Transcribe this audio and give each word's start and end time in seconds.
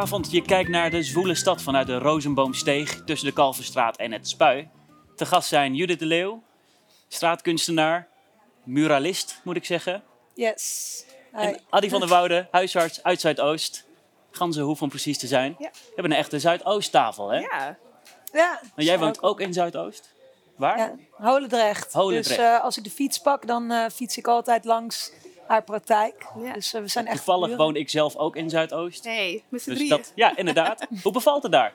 Goedenavond, 0.00 0.32
je 0.32 0.42
kijkt 0.42 0.70
naar 0.70 0.90
de 0.90 1.02
zwoele 1.02 1.34
stad 1.34 1.62
vanuit 1.62 1.86
de 1.86 1.98
Rozenboomsteeg 1.98 3.04
tussen 3.04 3.28
de 3.28 3.34
Kalverstraat 3.34 3.96
en 3.96 4.12
het 4.12 4.28
Spui. 4.28 4.68
Te 5.16 5.26
gast 5.26 5.48
zijn 5.48 5.74
Judith 5.74 5.98
de 5.98 6.06
Leeuw, 6.06 6.42
straatkunstenaar, 7.08 8.08
muralist 8.64 9.40
moet 9.44 9.56
ik 9.56 9.64
zeggen. 9.64 10.02
Yes. 10.34 11.04
Hi. 11.32 11.40
En 11.40 11.60
Adi 11.70 11.88
van 11.88 12.00
der 12.00 12.08
Woude, 12.18 12.48
huisarts 12.50 13.02
uit 13.02 13.20
Zuidoost. 13.20 13.86
Ganzenhoef 14.30 14.82
om 14.82 14.88
precies 14.88 15.18
te 15.18 15.26
zijn. 15.26 15.56
Ja. 15.58 15.70
We 15.70 15.92
hebben 15.94 16.12
een 16.12 16.18
echte 16.18 16.38
Zuidoosttafel, 16.38 17.28
hè? 17.28 17.38
Ja, 17.38 17.78
Ja. 18.32 18.60
Maar 18.74 18.84
jij 18.84 18.98
woont 18.98 19.22
ook 19.22 19.40
in 19.40 19.52
Zuidoost? 19.52 20.12
Waar? 20.56 20.78
Ja, 20.78 20.94
Holendrecht. 21.10 21.92
Holendrecht. 21.92 22.28
Dus 22.28 22.38
eh, 22.38 22.62
als 22.62 22.76
ik 22.76 22.84
de 22.84 22.90
fiets 22.90 23.18
pak, 23.18 23.46
dan 23.46 23.70
eh, 23.70 23.84
fiets 23.92 24.16
ik 24.16 24.26
altijd 24.26 24.64
langs 24.64 25.12
haar 25.50 25.62
praktijk. 25.62 26.26
Ja. 26.42 26.52
Dus 26.52 26.72
eh, 26.74 26.80
we 26.80 26.88
zijn 26.88 27.06
echt 27.06 27.16
Toevallig 27.16 27.48
buren. 27.48 27.64
woon 27.64 27.76
ik 27.76 27.88
zelf 27.90 28.16
ook 28.16 28.36
in 28.36 28.50
Zuidoost. 28.50 29.04
hey, 29.04 29.42
met 29.48 29.62
z'n 29.62 29.68
Dus 29.68 29.78
drieën. 29.78 29.96
dat, 29.96 30.12
ja, 30.14 30.36
inderdaad. 30.36 30.86
Hoe 31.02 31.12
bevalt 31.12 31.42
het 31.42 31.52
daar? 31.52 31.72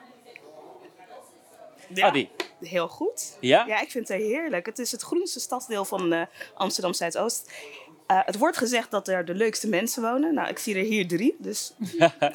Ja, 1.94 2.06
Adi? 2.06 2.28
Heel 2.60 2.88
goed. 2.88 3.36
Ja? 3.40 3.64
Ja, 3.66 3.80
ik 3.80 3.90
vind 3.90 4.08
het 4.08 4.18
heerlijk. 4.20 4.66
Het 4.66 4.78
is 4.78 4.92
het 4.92 5.02
groenste 5.02 5.40
stadsdeel 5.40 5.84
van 5.84 6.12
eh, 6.12 6.22
Amsterdam 6.54 6.92
Zuidoost. 6.94 7.52
Eh, 8.06 8.20
het 8.24 8.38
wordt 8.38 8.56
gezegd 8.56 8.90
dat 8.90 9.08
er 9.08 9.24
de 9.24 9.34
leukste 9.34 9.68
mensen 9.68 10.02
wonen. 10.02 10.34
Nou, 10.34 10.48
ik 10.48 10.58
zie 10.58 10.74
er 10.76 10.84
hier 10.84 11.08
drie, 11.08 11.36
dus 11.38 11.72
ja. 11.98 12.14
Ben 12.18 12.30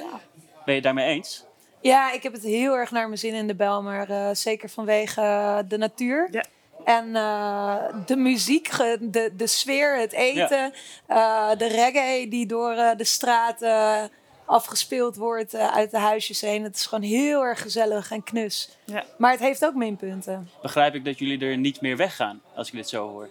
je 0.65 0.71
het 0.71 0.83
daarmee 0.83 1.07
eens? 1.07 1.45
Ja, 1.81 2.11
ik 2.11 2.23
heb 2.23 2.33
het 2.33 2.43
heel 2.43 2.73
erg 2.77 2.91
naar 2.91 3.05
mijn 3.07 3.19
zin 3.19 3.33
in 3.33 3.47
de 3.47 3.55
Belmer. 3.55 4.09
eh, 4.11 4.29
zeker 4.33 4.69
vanwege 4.69 5.21
de 5.67 5.77
natuur. 5.77 6.27
Ja. 6.31 6.45
En 6.85 7.15
eh, 7.15 7.75
de 8.05 8.15
muziek, 8.15 8.69
de, 8.99 9.31
de 9.35 9.47
sfeer, 9.47 9.99
het 9.99 10.11
eten. 10.11 10.73
eh, 11.07 11.49
de 11.57 11.67
reggae 11.67 12.27
die 12.27 12.45
door 12.45 12.71
eh, 12.71 12.89
de 12.97 13.03
straten 13.03 14.09
afgespeeld 14.45 15.15
wordt 15.15 15.55
uit 15.55 15.91
de 15.91 15.97
huisjes 15.97 16.41
heen. 16.41 16.63
Het 16.63 16.75
is 16.75 16.85
gewoon 16.85 17.03
heel 17.03 17.41
erg 17.43 17.61
gezellig 17.61 18.11
en 18.11 18.23
knus. 18.23 18.77
Ja. 18.85 19.03
Maar 19.17 19.31
het 19.31 19.39
heeft 19.39 19.65
ook 19.65 19.73
minpunten. 19.73 20.49
Begrijp 20.61 20.95
ik 20.95 21.05
dat 21.05 21.19
jullie 21.19 21.45
er 21.45 21.57
niet 21.57 21.81
meer 21.81 21.97
weggaan, 21.97 22.41
als 22.55 22.67
ik 22.67 22.73
dit 22.73 22.89
zo 22.89 23.09
hoor. 23.09 23.29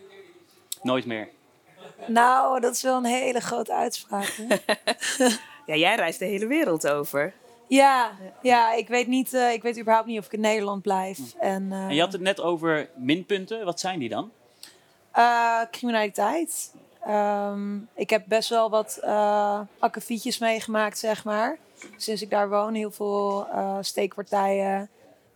Nooit 0.82 1.06
meer. 1.06 1.28
Nou, 2.06 2.60
dat 2.60 2.74
is 2.74 2.82
wel 2.82 2.96
een 2.96 3.04
hele 3.04 3.40
grote 3.40 3.72
uitspraak. 3.74 4.36
hè? 4.36 4.56
ja, 5.66 5.74
jij 5.76 5.94
reist 5.94 6.18
de 6.18 6.24
hele 6.24 6.46
wereld 6.46 6.88
over. 6.88 7.32
Ja, 7.70 8.10
ja, 8.42 8.72
ik 8.72 8.88
weet 8.88 9.06
niet, 9.06 9.34
eh, 9.34 9.52
ik 9.52 9.62
weet 9.62 9.78
überhaupt 9.78 10.06
niet 10.08 10.18
of 10.18 10.26
ik 10.26 10.32
in 10.32 10.40
Nederland 10.40 10.82
blijf. 10.82 11.18
En, 11.40 11.72
eh, 11.72 11.84
En 11.86 11.94
je 11.94 12.00
had 12.00 12.12
het 12.12 12.20
net 12.20 12.40
over 12.40 12.88
minpunten. 12.96 13.64
Wat 13.64 13.80
zijn 13.80 13.98
die 13.98 14.08
dan? 14.08 14.30
eh, 15.12 15.60
criminaliteit. 15.70 16.74
Ehm, 17.04 17.76
ik 17.94 18.10
heb 18.10 18.22
best 18.26 18.48
wel 18.48 18.70
wat 18.70 19.00
uh, 19.04 19.60
akkefietjes 19.78 20.38
meegemaakt, 20.38 20.98
zeg 20.98 21.24
maar. 21.24 21.58
Sinds 21.96 22.22
ik 22.22 22.30
daar 22.30 22.48
woon, 22.48 22.74
heel 22.74 22.90
veel 22.90 23.46
eh, 23.52 23.76
steekpartijen 23.80 24.88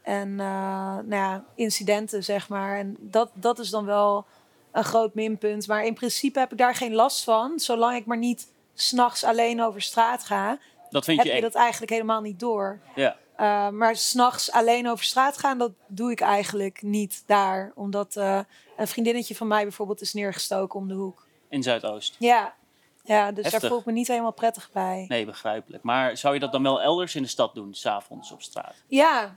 en 0.03 0.41
eh, 0.41 0.47
nou 0.95 1.15
ja, 1.15 1.45
incidenten, 1.55 2.25
zeg 2.25 2.49
maar. 2.49 2.79
En 2.79 2.97
dat, 3.01 3.31
dat 3.35 3.59
is 3.59 3.71
dan 3.71 3.85
wel 3.85 4.25
een 4.73 4.85
groot 4.85 5.15
minpunt. 5.15 5.67
Maar 5.67 5.85
in 5.85 5.95
principe 5.95 6.39
heb 6.39 6.53
ik 6.53 6.59
daar 6.59 6.75
geen 6.75 6.95
last 6.95 7.25
van, 7.25 7.59
zolang 7.59 7.97
ik 7.97 8.07
maar 8.07 8.19
niet 8.19 8.49
s'nachts 8.75 9.25
alleen 9.25 9.63
over 9.63 9.83
straat 9.83 10.25
ga. 10.25 10.59
Dat 10.95 11.05
vind 11.05 11.23
heb 11.23 11.35
je 11.35 11.41
dat 11.41 11.55
eigenlijk 11.55 11.93
helemaal 11.93 12.21
niet 12.21 12.41
door. 12.41 12.81
Ja. 12.95 13.17
Uh, 13.41 13.69
maar 13.69 13.97
s'nachts 13.97 14.53
alleen 14.53 14.89
over 14.89 15.05
straat 15.05 15.39
gaan, 15.39 15.59
dat 15.59 15.73
doe 15.87 16.11
ik 16.11 16.21
eigenlijk 16.21 16.83
niet 16.83 17.23
daar. 17.27 17.73
Omdat 17.75 18.17
uh, 18.17 18.41
een 18.77 18.87
vriendinnetje 18.87 19.35
van 19.35 19.47
mij 19.47 19.63
bijvoorbeeld 19.63 20.01
is 20.01 20.13
neergestoken 20.13 20.81
om 20.81 20.89
de 20.89 20.95
hoek. 20.95 21.27
In 21.49 21.63
Zuidoost. 21.63 22.17
Ja, 22.19 22.55
ja 23.03 23.33
dus 23.33 23.43
Heftig. 23.43 23.61
daar 23.61 23.71
voel 23.71 23.79
ik 23.79 23.85
me 23.85 23.93
niet 23.93 24.09
helemaal 24.09 24.33
prettig 24.33 24.71
bij. 24.73 25.05
Nee, 25.09 25.25
begrijpelijk. 25.25 25.83
Maar 25.83 26.17
zou 26.17 26.35
je 26.35 26.41
dat 26.41 26.53
dan 26.53 26.63
wel 26.63 26.83
elders 26.83 27.15
in 27.15 27.23
de 27.23 27.29
stad 27.29 27.55
doen, 27.55 27.75
s'avonds 27.75 28.33
op 28.33 28.43
straat? 28.43 28.75
Ja. 28.87 29.37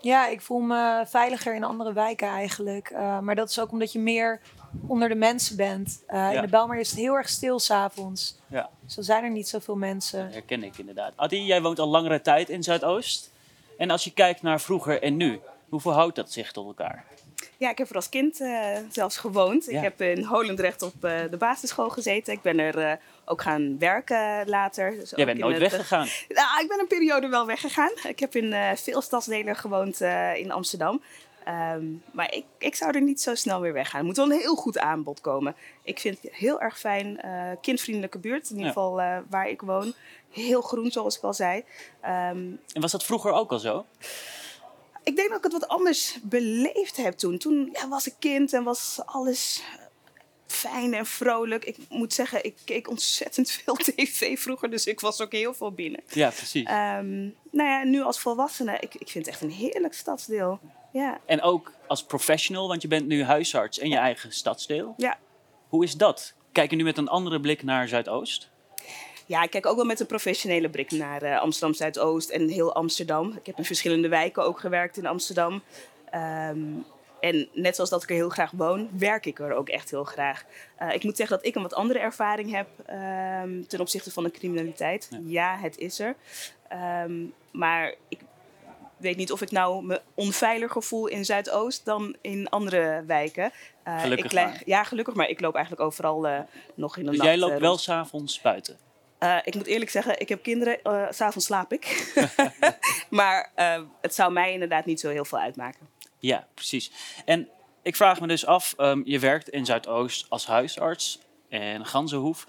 ja, 0.00 0.28
ik 0.28 0.40
voel 0.40 0.60
me 0.60 1.04
veiliger 1.06 1.54
in 1.54 1.64
andere 1.64 1.92
wijken 1.92 2.28
eigenlijk. 2.28 2.90
Uh, 2.90 3.18
maar 3.18 3.34
dat 3.34 3.50
is 3.50 3.58
ook 3.58 3.72
omdat 3.72 3.92
je 3.92 3.98
meer 3.98 4.40
onder 4.86 5.08
de 5.08 5.14
mensen 5.14 5.56
bent. 5.56 6.02
Uh, 6.08 6.14
Ja. 6.14 6.30
In 6.30 6.40
de 6.40 6.48
Belmar 6.48 6.78
is 6.78 6.90
het 6.90 6.98
heel 6.98 7.14
erg 7.14 7.28
stil 7.28 7.58
s'avonds. 7.58 8.38
Ja, 8.46 8.70
Zo 8.86 9.02
zijn 9.02 9.24
er 9.24 9.30
niet 9.30 9.48
zoveel 9.48 9.76
mensen. 9.76 10.30
herken 10.32 10.62
ik 10.62 10.78
inderdaad. 10.78 11.12
Adi, 11.16 11.44
jij 11.44 11.62
woont 11.62 11.78
al 11.78 11.88
langere 11.88 12.20
tijd 12.20 12.48
in 12.48 12.62
Zuidoost. 12.62 13.30
En 13.78 13.90
als 13.90 14.04
je 14.04 14.12
kijkt 14.12 14.42
naar 14.42 14.60
vroeger 14.60 15.02
en 15.02 15.16
nu, 15.16 15.40
hoe 15.68 15.80
verhoudt 15.80 16.16
dat 16.16 16.32
zich 16.32 16.52
tot 16.52 16.66
elkaar? 16.66 17.04
Ja, 17.56 17.70
ik 17.70 17.78
heb 17.78 17.88
er 17.90 17.96
als 17.96 18.08
kind 18.08 18.40
eh, 18.40 18.76
zelfs 18.90 19.16
gewoond. 19.16 19.64
Ja. 19.64 19.76
Ik 19.76 19.82
heb 19.82 20.00
in 20.00 20.24
Holendrecht 20.24 20.82
op 20.82 21.04
eh, 21.04 21.20
de 21.30 21.36
basisschool 21.36 21.88
gezeten. 21.90 22.32
Ik 22.32 22.42
ben 22.42 22.58
er 22.58 22.78
eh, 22.78 22.92
ook 23.24 23.42
gaan 23.42 23.78
werken 23.78 24.48
later. 24.48 24.90
Dus 24.90 25.12
Jij 25.16 25.24
bent 25.26 25.38
nooit 25.38 25.54
het, 25.54 25.64
eh, 25.64 25.70
weggegaan. 25.70 26.06
Nou, 26.28 26.62
ik 26.62 26.68
ben 26.68 26.78
een 26.80 26.86
periode 26.86 27.28
wel 27.28 27.46
weggegaan. 27.46 27.90
Ik 28.08 28.18
heb 28.20 28.34
in 28.36 28.52
eh, 28.52 28.70
veel 28.74 29.00
stadsdelen 29.02 29.56
gewoond 29.56 30.00
eh, 30.00 30.36
in 30.36 30.52
Amsterdam. 30.52 31.02
Ehm, 31.44 31.84
maar 32.12 32.32
ik, 32.34 32.44
ik 32.58 32.74
zou 32.74 32.92
er 32.94 33.02
niet 33.02 33.20
zo 33.20 33.34
snel 33.34 33.60
weer 33.60 33.72
weggaan. 33.72 34.00
Er 34.00 34.06
moet 34.06 34.16
wel 34.16 34.30
een 34.30 34.38
heel 34.40 34.54
goed 34.56 34.78
aanbod 34.78 35.20
komen. 35.20 35.56
Ik 35.82 35.98
vind 35.98 36.18
het 36.22 36.32
heel 36.32 36.60
erg 36.60 36.78
fijn. 36.78 37.20
eh, 37.20 37.50
kindvriendelijke 37.60 38.18
buurt, 38.18 38.42
in 38.50 38.56
ieder 38.56 38.64
Ja. 38.66 38.72
geval 38.72 39.00
eh, 39.00 39.18
waar 39.30 39.48
ik 39.48 39.60
woon. 39.60 39.94
Heel 40.30 40.60
groen, 40.60 40.90
zoals 40.90 41.16
ik 41.16 41.22
al 41.22 41.34
zei. 41.34 41.64
Ehm, 42.00 42.50
En 42.72 42.80
was 42.80 42.92
dat 42.92 43.04
vroeger 43.04 43.32
ook 43.32 43.50
al 43.52 43.58
zo? 43.58 43.86
ik 45.02 45.16
denk 45.16 45.28
dat 45.28 45.38
ik 45.38 45.44
het 45.44 45.52
wat 45.52 45.68
anders 45.68 46.18
beleefd 46.22 46.96
heb 46.96 47.14
toen. 47.14 47.38
Toen 47.38 47.68
ja, 47.72 47.88
was 47.88 48.06
ik 48.06 48.14
kind 48.18 48.52
en 48.52 48.62
was 48.64 49.00
alles 49.04 49.62
fijn 50.46 50.94
en 50.94 51.06
vrolijk. 51.06 51.64
Ik 51.64 51.76
moet 51.88 52.12
zeggen, 52.12 52.44
ik 52.44 52.56
keek 52.64 52.88
ontzettend 52.88 53.50
veel 53.64 53.74
tv 53.74 54.38
vroeger, 54.38 54.70
dus 54.70 54.86
ik 54.86 55.00
was 55.00 55.20
ook 55.20 55.32
heel 55.32 55.54
veel 55.54 55.72
binnen. 55.72 56.00
Ja, 56.08 56.30
precies. 56.30 56.64
Ehm, 56.66 57.22
nou 57.50 57.68
ja, 57.68 57.84
nu 57.84 58.02
als 58.02 58.20
volwassene, 58.20 58.78
ik, 58.80 58.94
ik 58.94 59.08
vind 59.08 59.26
het 59.26 59.34
echt 59.34 59.42
een 59.42 59.50
heerlijk 59.50 59.94
stadsdeel. 59.94 60.60
Ja, 60.94 61.20
En 61.26 61.42
ook 61.42 61.72
als 61.86 62.04
professional, 62.04 62.68
want 62.68 62.82
je 62.82 62.88
bent 62.88 63.06
nu 63.06 63.24
huisarts 63.24 63.78
in 63.78 63.88
je 63.90 63.96
eigen 63.96 64.32
stadsdeel. 64.32 64.94
ja. 64.96 65.18
Hoe 65.68 65.84
is 65.84 65.96
dat? 65.96 66.34
Kijk 66.52 66.70
je 66.70 66.76
nu 66.76 66.82
met 66.84 66.98
een 66.98 67.08
andere 67.08 67.40
blik 67.40 67.62
naar 67.62 67.88
Zuidoost? 67.88 68.50
ja, 69.26 69.42
ik 69.42 69.50
kijk 69.50 69.66
ook 69.66 69.76
wel 69.76 69.84
met 69.84 70.00
een 70.00 70.06
professionele 70.06 70.68
blik 70.70 70.90
naar 70.90 71.22
eh, 71.22 71.40
Amsterdam 71.40 71.74
Zuidoost 71.74 72.30
en 72.30 72.48
heel 72.48 72.74
Amsterdam. 72.74 73.32
Ik 73.32 73.46
heb 73.46 73.58
in 73.58 73.64
verschillende 73.64 74.08
wijken 74.08 74.44
ook 74.44 74.60
gewerkt 74.60 74.96
in 74.96 75.06
Amsterdam. 75.06 75.62
Ehm, 76.10 76.58
en 77.20 77.48
net 77.52 77.74
zoals 77.74 77.90
dat 77.90 78.02
ik 78.02 78.08
er 78.08 78.14
heel 78.14 78.28
graag 78.28 78.50
woon, 78.50 78.88
werk 78.98 79.26
ik 79.26 79.38
er 79.38 79.52
ook 79.52 79.68
echt 79.68 79.90
heel 79.90 80.04
graag. 80.04 80.44
Eh, 80.76 80.94
ik 80.94 81.04
moet 81.04 81.16
zeggen 81.16 81.36
dat 81.36 81.46
ik 81.46 81.54
een 81.54 81.62
wat 81.62 81.74
andere 81.74 81.98
ervaring 81.98 82.50
heb 82.50 82.68
ehm, 82.86 83.62
ten 83.68 83.80
opzichte 83.80 84.10
van 84.10 84.24
de 84.24 84.30
criminaliteit. 84.30 85.08
Ja. 85.10 85.18
Ja, 85.24 85.56
het 85.60 85.78
is 85.78 85.98
er. 85.98 86.16
Ehm, 86.68 87.12
maar 87.52 87.94
ik 88.08 88.18
weet 89.04 89.16
niet 89.16 89.32
of 89.32 89.42
ik 89.42 89.50
nou 89.50 89.84
me 89.84 90.00
onveiliger 90.14 90.82
voel 90.82 91.06
in 91.06 91.24
Zuidoost 91.24 91.84
dan 91.84 92.16
in 92.20 92.48
andere 92.48 93.04
wijken. 93.06 93.52
Eh, 93.82 94.00
Gelukkig 94.00 94.24
ik 94.26 94.32
leg- 94.32 94.44
maar. 94.44 94.62
Ja, 94.64 94.84
gelukkig, 94.84 95.14
maar 95.14 95.28
ik 95.28 95.40
loop 95.40 95.54
eigenlijk 95.54 95.84
overal 95.86 96.26
eh, 96.26 96.38
nog 96.74 96.96
in 96.96 97.04
de 97.04 97.10
Dus 97.10 97.18
nacht. 97.18 97.30
jij 97.30 97.38
loopt 97.38 97.54
eh, 97.54 97.60
wel 97.60 97.78
s'avonds 97.78 98.40
buiten. 98.40 98.78
Eh, 99.18 99.36
ik 99.44 99.54
moet 99.54 99.66
eerlijk 99.66 99.90
zeggen, 99.90 100.20
ik 100.20 100.28
heb 100.28 100.42
kinderen. 100.42 100.78
S 101.12 101.16
S'avonds 101.16 101.46
slaap 101.46 101.72
ik. 101.72 102.14
maar 103.10 103.50
het 104.00 104.14
zou 104.14 104.32
mij 104.32 104.52
inderdaad 104.52 104.84
niet 104.84 105.00
zo 105.00 105.08
heel 105.10 105.24
veel 105.24 105.38
uitmaken. 105.38 105.88
Ja, 106.18 106.46
precies. 106.54 106.90
En 107.24 107.48
ik 107.82 107.96
vraag 107.96 108.20
me 108.20 108.26
dus 108.26 108.46
af, 108.46 108.74
ehm, 108.76 109.00
je 109.04 109.18
werkt 109.18 109.48
in 109.48 109.64
Zuidoost 109.66 110.26
als 110.28 110.46
huisarts 110.46 111.18
en 111.48 111.86
Ganzenhoef. 111.86 112.46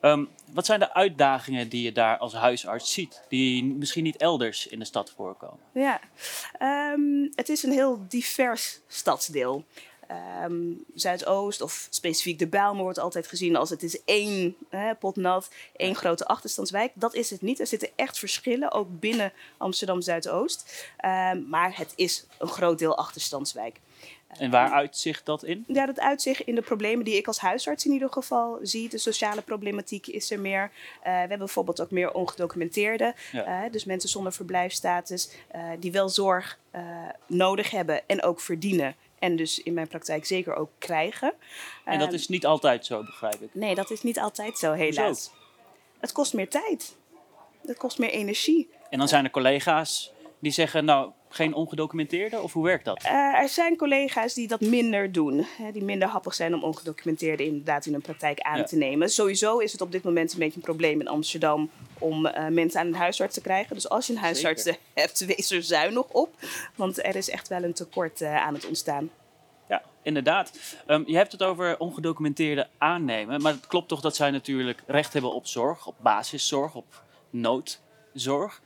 Ehm, 0.00 0.24
wat 0.52 0.66
zijn 0.66 0.80
de 0.80 0.94
uitdagingen 0.94 1.68
die 1.68 1.82
je 1.82 1.92
daar 1.92 2.18
als 2.18 2.32
huisarts 2.34 2.92
ziet, 2.92 3.22
die 3.28 3.64
misschien 3.64 4.04
niet 4.04 4.16
elders 4.16 4.66
in 4.66 4.78
de 4.78 4.84
stad 4.84 5.12
voorkomen? 5.16 5.58
Ja, 5.72 6.00
Ehm, 6.58 7.28
het 7.34 7.48
is 7.48 7.62
een 7.62 7.72
heel 7.72 8.04
divers 8.08 8.80
stadsdeel. 8.86 9.64
Ehm, 10.06 10.72
Zuidoost 10.94 11.60
of 11.60 11.86
specifiek 11.90 12.38
de 12.38 12.46
Bijlmer 12.46 12.82
wordt 12.82 12.98
altijd 12.98 13.26
gezien 13.26 13.56
als 13.56 13.70
het 13.70 13.82
is 13.82 14.04
één 14.04 14.56
hè, 14.68 14.94
pot 14.94 15.16
nat, 15.16 15.50
één 15.76 15.94
grote 15.94 16.26
achterstandswijk. 16.26 16.92
Dat 16.94 17.14
is 17.14 17.30
het 17.30 17.42
niet. 17.42 17.60
Er 17.60 17.66
zitten 17.66 17.88
echt 17.96 18.18
verschillen, 18.18 18.72
ook 18.72 19.00
binnen 19.00 19.32
Amsterdam 19.56 20.00
Zuidoost. 20.00 20.86
Maar 21.46 21.76
het 21.76 21.92
is 21.96 22.26
een 22.38 22.48
groot 22.48 22.78
deel 22.78 22.96
achterstandswijk. 22.96 23.80
En 24.38 24.50
waar 24.50 24.70
uitzicht 24.70 25.26
dat 25.26 25.44
in? 25.44 25.64
Ja, 25.66 25.86
dat 25.86 26.00
uitzicht 26.00 26.40
in 26.40 26.54
de 26.54 26.62
problemen 26.62 27.04
die 27.04 27.16
ik 27.16 27.26
als 27.26 27.38
huisarts 27.38 27.86
in 27.86 27.92
ieder 27.92 28.10
geval 28.12 28.58
zie. 28.62 28.88
De 28.88 28.98
sociale 28.98 29.42
problematiek 29.42 30.06
is 30.06 30.30
er 30.30 30.40
meer. 30.40 30.62
Eh, 31.02 31.12
we 31.12 31.18
hebben 31.18 31.38
bijvoorbeeld 31.38 31.80
ook 31.80 31.90
meer 31.90 32.12
ongedocumenteerden. 32.12 33.14
Ja. 33.32 33.64
eh, 33.64 33.72
dus 33.72 33.84
mensen 33.84 34.08
zonder 34.08 34.32
verblijfstatus 34.32 35.30
eh, 35.48 35.62
die 35.78 35.92
wel 35.92 36.08
zorg 36.08 36.58
nodig 37.26 37.70
hebben 37.70 38.08
en 38.08 38.22
ook 38.22 38.40
verdienen. 38.40 38.94
En 39.18 39.36
dus 39.36 39.62
in 39.62 39.74
mijn 39.74 39.88
praktijk 39.88 40.24
zeker 40.26 40.54
ook 40.54 40.70
krijgen. 40.78 41.32
En 41.84 41.98
dat 41.98 42.06
Ehm, 42.08 42.16
is 42.16 42.28
niet 42.28 42.46
altijd 42.46 42.86
zo, 42.86 43.02
begrijp 43.04 43.40
ik. 43.40 43.48
Nee, 43.52 43.74
dat 43.74 43.90
is 43.90 44.02
niet 44.02 44.18
altijd 44.18 44.58
zo, 44.58 44.72
helaas. 44.72 45.30
Het 46.00 46.12
kost 46.12 46.34
meer 46.34 46.48
tijd. 46.48 46.96
Het 47.66 47.76
kost 47.76 47.98
meer 47.98 48.10
energie. 48.10 48.68
En 48.90 48.98
dan 48.98 49.08
zijn 49.08 49.24
er 49.24 49.30
collega's 49.30 50.12
die 50.40 50.52
zeggen, 50.52 50.84
nou, 50.84 51.10
geen 51.28 51.54
ongedocumenteerde? 51.54 52.40
Of 52.40 52.52
hoe 52.52 52.64
werkt 52.64 52.84
dat? 52.84 53.04
Uh, 53.04 53.10
er 53.12 53.48
zijn 53.48 53.76
collega's 53.76 54.34
die 54.34 54.48
dat 54.48 54.60
minder 54.60 55.12
doen. 55.12 55.46
Hè, 55.58 55.72
die 55.72 55.84
minder 55.84 56.08
happig 56.08 56.34
zijn 56.34 56.54
om 56.54 56.62
ongedocumenteerde 56.64 57.44
inderdaad 57.44 57.86
in 57.86 57.92
hun 57.92 58.00
praktijk 58.02 58.40
aan 58.40 58.58
Ja. 58.58 58.64
te 58.64 58.76
nemen. 58.76 59.10
Sowieso 59.10 59.58
is 59.58 59.72
het 59.72 59.80
op 59.80 59.92
dit 59.92 60.02
moment 60.02 60.32
een 60.32 60.38
beetje 60.38 60.56
een 60.56 60.62
probleem 60.62 61.00
in 61.00 61.08
Amsterdam 61.08 61.70
om 61.98 62.26
eh, 62.26 62.46
mensen 62.46 62.80
aan 62.80 62.86
een 62.86 62.94
huisarts 62.94 63.34
te 63.34 63.40
krijgen. 63.40 63.74
Dus 63.74 63.88
als 63.88 64.06
je 64.06 64.12
een 64.12 64.18
huisarts 64.18 64.64
hebt, 64.94 65.24
wees 65.24 65.50
er 65.50 65.62
zuinig 65.62 66.08
op. 66.08 66.34
Want 66.74 67.04
er 67.04 67.16
is 67.16 67.30
echt 67.30 67.48
wel 67.48 67.62
een 67.62 67.74
tekort 67.74 68.20
eh, 68.20 68.36
aan 68.46 68.54
het 68.54 68.66
ontstaan. 68.66 69.10
Ja, 69.68 69.82
inderdaad. 70.02 70.58
Ehm, 70.86 71.02
je 71.06 71.16
hebt 71.16 71.32
het 71.32 71.42
over 71.42 71.78
ongedocumenteerde 71.78 72.68
aannemen. 72.78 73.42
Maar 73.42 73.52
het 73.52 73.66
klopt 73.66 73.88
toch 73.88 74.00
dat 74.00 74.16
zij 74.16 74.30
natuurlijk 74.30 74.82
recht 74.86 75.12
hebben 75.12 75.32
op 75.34 75.46
zorg, 75.46 75.86
op 75.86 75.94
basiszorg, 75.98 76.74
op 76.74 77.02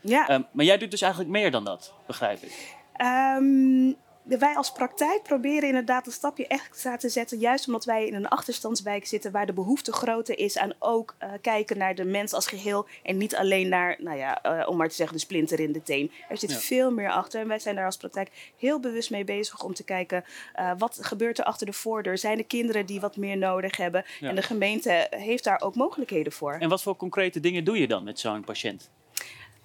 Ja. 0.01 0.29
Ehm, 0.29 0.43
maar 0.53 0.65
jij 0.65 0.79
doet 0.79 0.91
dus 0.91 1.01
eigenlijk 1.03 1.33
meer 1.33 1.51
dan 1.51 1.65
dat, 1.65 1.95
begrijp 2.07 2.43
ik. 2.43 2.75
Ehm, 2.93 3.93
wij 4.23 4.55
als 4.57 4.73
praktijk 4.73 5.23
proberen 5.23 5.69
inderdaad 5.69 6.07
een 6.07 6.13
stapje 6.13 6.47
extra 6.47 6.97
te 6.97 7.09
zetten. 7.09 7.39
Juist 7.39 7.67
omdat 7.67 7.85
wij 7.85 8.07
in 8.07 8.15
een 8.15 8.29
achterstandswijk 8.29 9.07
zitten 9.07 9.33
waar 9.33 9.47
de 9.47 9.53
behoefte 9.53 9.93
groter 9.93 10.39
is. 10.39 10.59
aan 10.59 10.73
ook 10.79 11.15
eh, 11.19 11.31
kijken 11.41 11.79
naar 11.79 11.95
de 11.95 12.05
mens 12.05 12.33
als 12.33 12.47
geheel. 12.47 12.87
En 13.03 13.17
niet 13.17 13.37
alleen 13.37 13.69
naar, 13.69 13.97
nou 13.99 14.17
ja, 14.19 14.43
eh, 14.43 14.69
om 14.69 14.77
maar 14.77 14.89
te 14.89 14.95
zeggen, 14.95 15.17
de 15.17 15.23
splinter 15.23 15.61
in 15.61 15.73
de 15.73 15.83
teen. 15.83 16.11
Er 16.29 16.39
zit 16.39 16.51
Ja. 16.51 16.59
veel 16.59 16.91
meer 16.93 17.11
achter. 17.11 17.41
En 17.41 17.49
wij 17.49 17.59
zijn 17.59 17.75
daar 17.75 17.85
als 17.85 17.97
praktijk 17.97 18.53
heel 18.57 18.81
bewust 18.81 19.11
mee 19.11 19.25
bezig 19.25 19.63
om 19.65 19.75
te 19.75 19.85
kijken. 19.85 20.25
eh, 20.55 20.71
wat 20.79 20.99
gebeurt 21.01 21.39
er 21.39 21.45
achter 21.45 21.67
de 21.67 21.73
voordeur? 21.73 22.19
Zijn 22.19 22.39
er 22.39 22.45
kinderen 22.45 22.87
die 22.87 23.01
wat 23.01 23.17
meer 23.17 23.37
nodig 23.37 23.77
hebben? 23.77 24.05
Ja. 24.21 24.29
En 24.29 24.35
de 24.35 24.43
gemeente 24.43 25.07
heeft 25.11 25.45
daar 25.45 25.61
ook 25.61 25.75
mogelijkheden 25.75 26.33
voor. 26.33 26.53
En 26.53 26.69
wat 26.69 26.83
voor 26.83 26.97
concrete 26.97 27.41
dingen 27.41 27.65
doe 27.65 27.79
je 27.79 27.87
dan 27.89 28.05
met 28.05 28.19
zo'n 28.19 28.45
patiënt? 28.45 28.91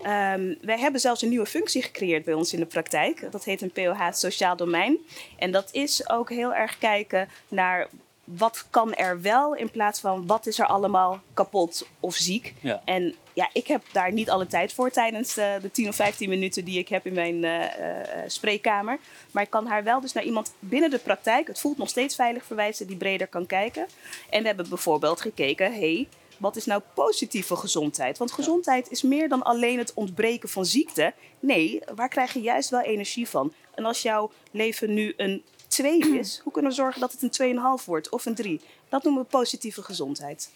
Ehm, 0.01 0.53
wij 0.61 0.79
hebben 0.79 1.01
zelfs 1.01 1.21
een 1.21 1.29
nieuwe 1.29 1.45
functie 1.45 1.81
gecreëerd 1.81 2.25
bij 2.25 2.33
ons 2.33 2.53
in 2.53 2.59
de 2.59 2.65
praktijk. 2.65 3.31
Dat 3.31 3.43
heet 3.43 3.61
een 3.61 3.71
POH 3.71 4.11
Sociaal 4.11 4.55
Domein. 4.55 4.97
En 5.37 5.51
dat 5.51 5.69
is 5.71 6.09
ook 6.09 6.29
heel 6.29 6.53
erg 6.53 6.77
kijken 6.77 7.29
naar 7.47 7.87
wat 8.25 8.65
kan 8.69 8.93
er 8.93 9.21
wel 9.21 9.55
in 9.55 9.71
plaats 9.71 9.99
van 9.99 10.27
wat 10.27 10.45
is 10.45 10.59
er 10.59 10.65
allemaal 10.65 11.21
kapot 11.33 11.87
of 11.99 12.15
ziek. 12.15 12.53
Ja. 12.59 12.81
En 12.85 13.15
ja, 13.33 13.49
ik 13.53 13.67
heb 13.67 13.81
daar 13.91 14.11
niet 14.11 14.29
alle 14.29 14.47
tijd 14.47 14.73
voor 14.73 14.91
tijdens 14.91 15.37
eh, 15.37 15.53
de 15.61 15.71
10 15.71 15.87
of 15.87 15.95
15 15.95 16.29
minuten 16.29 16.65
die 16.65 16.79
ik 16.79 16.87
heb 16.87 17.05
in 17.05 17.13
mijn 17.13 17.43
eh, 17.43 17.63
eh, 17.63 18.23
spreekkamer. 18.27 18.99
Maar 19.31 19.43
ik 19.43 19.49
kan 19.49 19.67
haar 19.67 19.83
wel 19.83 20.01
dus 20.01 20.13
naar 20.13 20.23
iemand 20.23 20.53
binnen 20.59 20.89
de 20.89 20.99
praktijk, 20.99 21.47
het 21.47 21.59
voelt 21.59 21.77
nog 21.77 21.89
steeds 21.89 22.15
veilig 22.15 22.45
verwijzen, 22.45 22.87
die 22.87 22.97
breder 22.97 23.27
kan 23.27 23.45
kijken. 23.45 23.87
En 24.29 24.41
we 24.41 24.47
hebben 24.47 24.69
bijvoorbeeld 24.69 25.21
gekeken, 25.21 25.73
hey, 25.73 26.07
wat 26.37 26.55
is 26.55 26.65
nou 26.65 26.81
positieve 26.93 27.55
gezondheid? 27.55 28.17
Want 28.17 28.31
gezondheid 28.31 28.91
is 28.91 29.01
meer 29.01 29.29
dan 29.29 29.43
alleen 29.43 29.77
het 29.77 29.93
ontbreken 29.93 30.49
van 30.49 30.65
ziekte. 30.65 31.13
Nee, 31.39 31.81
waar 31.95 32.09
krijg 32.09 32.33
je 32.33 32.41
juist 32.41 32.69
wel 32.69 32.81
energie 32.81 33.29
van? 33.29 33.53
En 33.75 33.85
als 33.85 34.01
jouw 34.01 34.31
leven 34.51 34.93
nu 34.93 35.13
een 35.17 35.43
2 35.67 35.99
is, 36.19 36.39
hoe 36.43 36.51
kunnen 36.51 36.71
we 36.71 36.77
zorgen 36.77 37.01
dat 37.01 37.11
het 37.19 37.39
een 37.39 37.55
2,5 37.79 37.85
wordt 37.85 38.09
of 38.09 38.25
een 38.25 38.35
3? 38.35 38.61
Dat 38.89 39.03
noemen 39.03 39.21
we 39.21 39.27
positieve 39.27 39.81
gezondheid. 39.83 40.51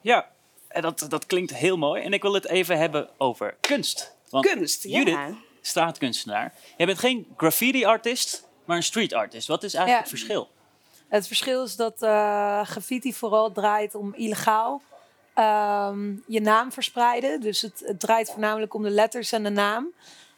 Ja, 0.00 0.30
en 0.68 0.82
dat, 0.82 1.06
dat 1.08 1.26
klinkt 1.26 1.54
heel 1.54 1.76
mooi. 1.76 2.02
En 2.02 2.12
ik 2.12 2.22
wil 2.22 2.32
het 2.34 2.46
even 2.48 2.78
hebben 2.78 3.08
over 3.18 3.56
kunst. 3.60 4.12
Want 4.30 4.46
Kunst, 4.46 4.82
ja. 4.84 4.98
Judith, 4.98 5.18
straatkunstenaar. 5.60 6.54
Jij 6.76 6.86
bent 6.86 6.98
geen 6.98 7.26
graffiti-artist, 7.36 8.44
maar 8.64 8.76
een 8.76 8.82
street 8.82 9.12
artist. 9.12 9.48
Wat 9.48 9.62
is 9.62 9.74
eigenlijk 9.74 10.06
Ja. 10.06 10.10
het 10.10 10.20
verschil? 10.20 10.48
Het 11.08 11.26
verschil 11.26 11.64
is 11.64 11.76
dat 11.76 12.02
eh, 12.02 12.62
graffiti 12.66 13.12
vooral 13.14 13.52
draait 13.52 13.94
om 13.94 14.14
illegaal 14.14 14.82
ehm, 15.34 16.14
je 16.26 16.40
naam 16.40 16.72
verspreiden. 16.72 17.40
Dus 17.40 17.60
het, 17.60 17.82
het 17.84 18.00
draait 18.00 18.30
voornamelijk 18.30 18.74
om 18.74 18.82
de 18.82 18.90
letters 18.90 19.32
en 19.32 19.42
de 19.42 19.50
naam. 19.50 19.92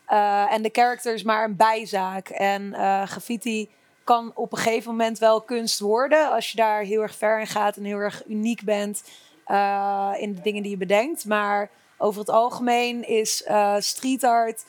Eh, 0.07 0.53
en 0.53 0.63
de 0.63 0.69
character 0.73 1.15
is 1.15 1.23
maar 1.23 1.45
een 1.45 1.57
bijzaak. 1.57 2.29
En 2.29 2.75
eh, 2.75 3.03
graffiti 3.03 3.71
kan 4.05 4.33
op 4.35 4.53
een 4.53 4.59
gegeven 4.59 4.91
moment 4.91 5.19
wel 5.19 5.41
kunst 5.41 5.81
worden. 5.81 6.31
Als 6.31 6.51
je 6.51 6.57
daar 6.57 6.83
heel 6.83 7.03
erg 7.03 7.15
ver 7.15 7.41
in 7.41 7.47
gaat 7.47 7.77
en 7.77 7.85
heel 7.85 7.99
erg 7.99 8.23
uniek 8.27 8.63
bent 8.63 9.03
eh, 9.45 10.13
in 10.19 10.35
de 10.35 10.41
dingen 10.41 10.63
die 10.63 10.71
je 10.71 10.77
bedenkt. 10.77 11.25
Maar 11.25 11.71
over 11.99 12.21
het 12.21 12.31
algemeen 12.31 13.09
is 13.09 13.45
street 13.79 14.25
art 14.25 14.65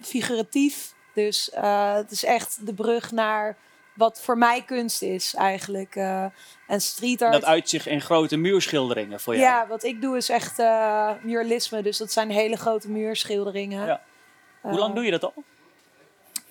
figuratief. 0.00 0.94
Dus 1.14 1.50
het 1.54 2.10
is 2.10 2.24
echt 2.24 2.66
de 2.66 2.74
brug 2.74 3.12
naar 3.12 3.56
wat 3.98 4.20
voor 4.20 4.38
mij 4.38 4.62
kunst 4.62 5.02
is 5.02 5.34
eigenlijk. 5.34 5.96
Eh, 5.96 6.24
en 6.66 6.80
street 6.80 7.22
art. 7.22 7.32
Dat 7.32 7.44
uit 7.44 7.68
zich 7.68 7.86
in 7.86 8.00
grote 8.00 8.36
muurschilderingen 8.36 9.20
voor 9.20 9.36
jou. 9.36 9.46
Ja, 9.46 9.66
wat 9.66 9.82
ik 9.84 10.00
doe 10.00 10.16
is 10.16 10.28
echt 10.28 10.58
eh 10.58 11.10
muralisme. 11.22 11.82
Dus 11.82 11.96
dat 11.98 12.12
zijn 12.12 12.30
hele 12.30 12.56
grote 12.56 12.90
muurschilderingen. 12.90 13.86
Ja. 13.86 14.00
Hoe 14.60 14.78
lang 14.78 14.94
doe 14.94 15.04
je 15.04 15.10
dat 15.10 15.24
al? 15.24 15.32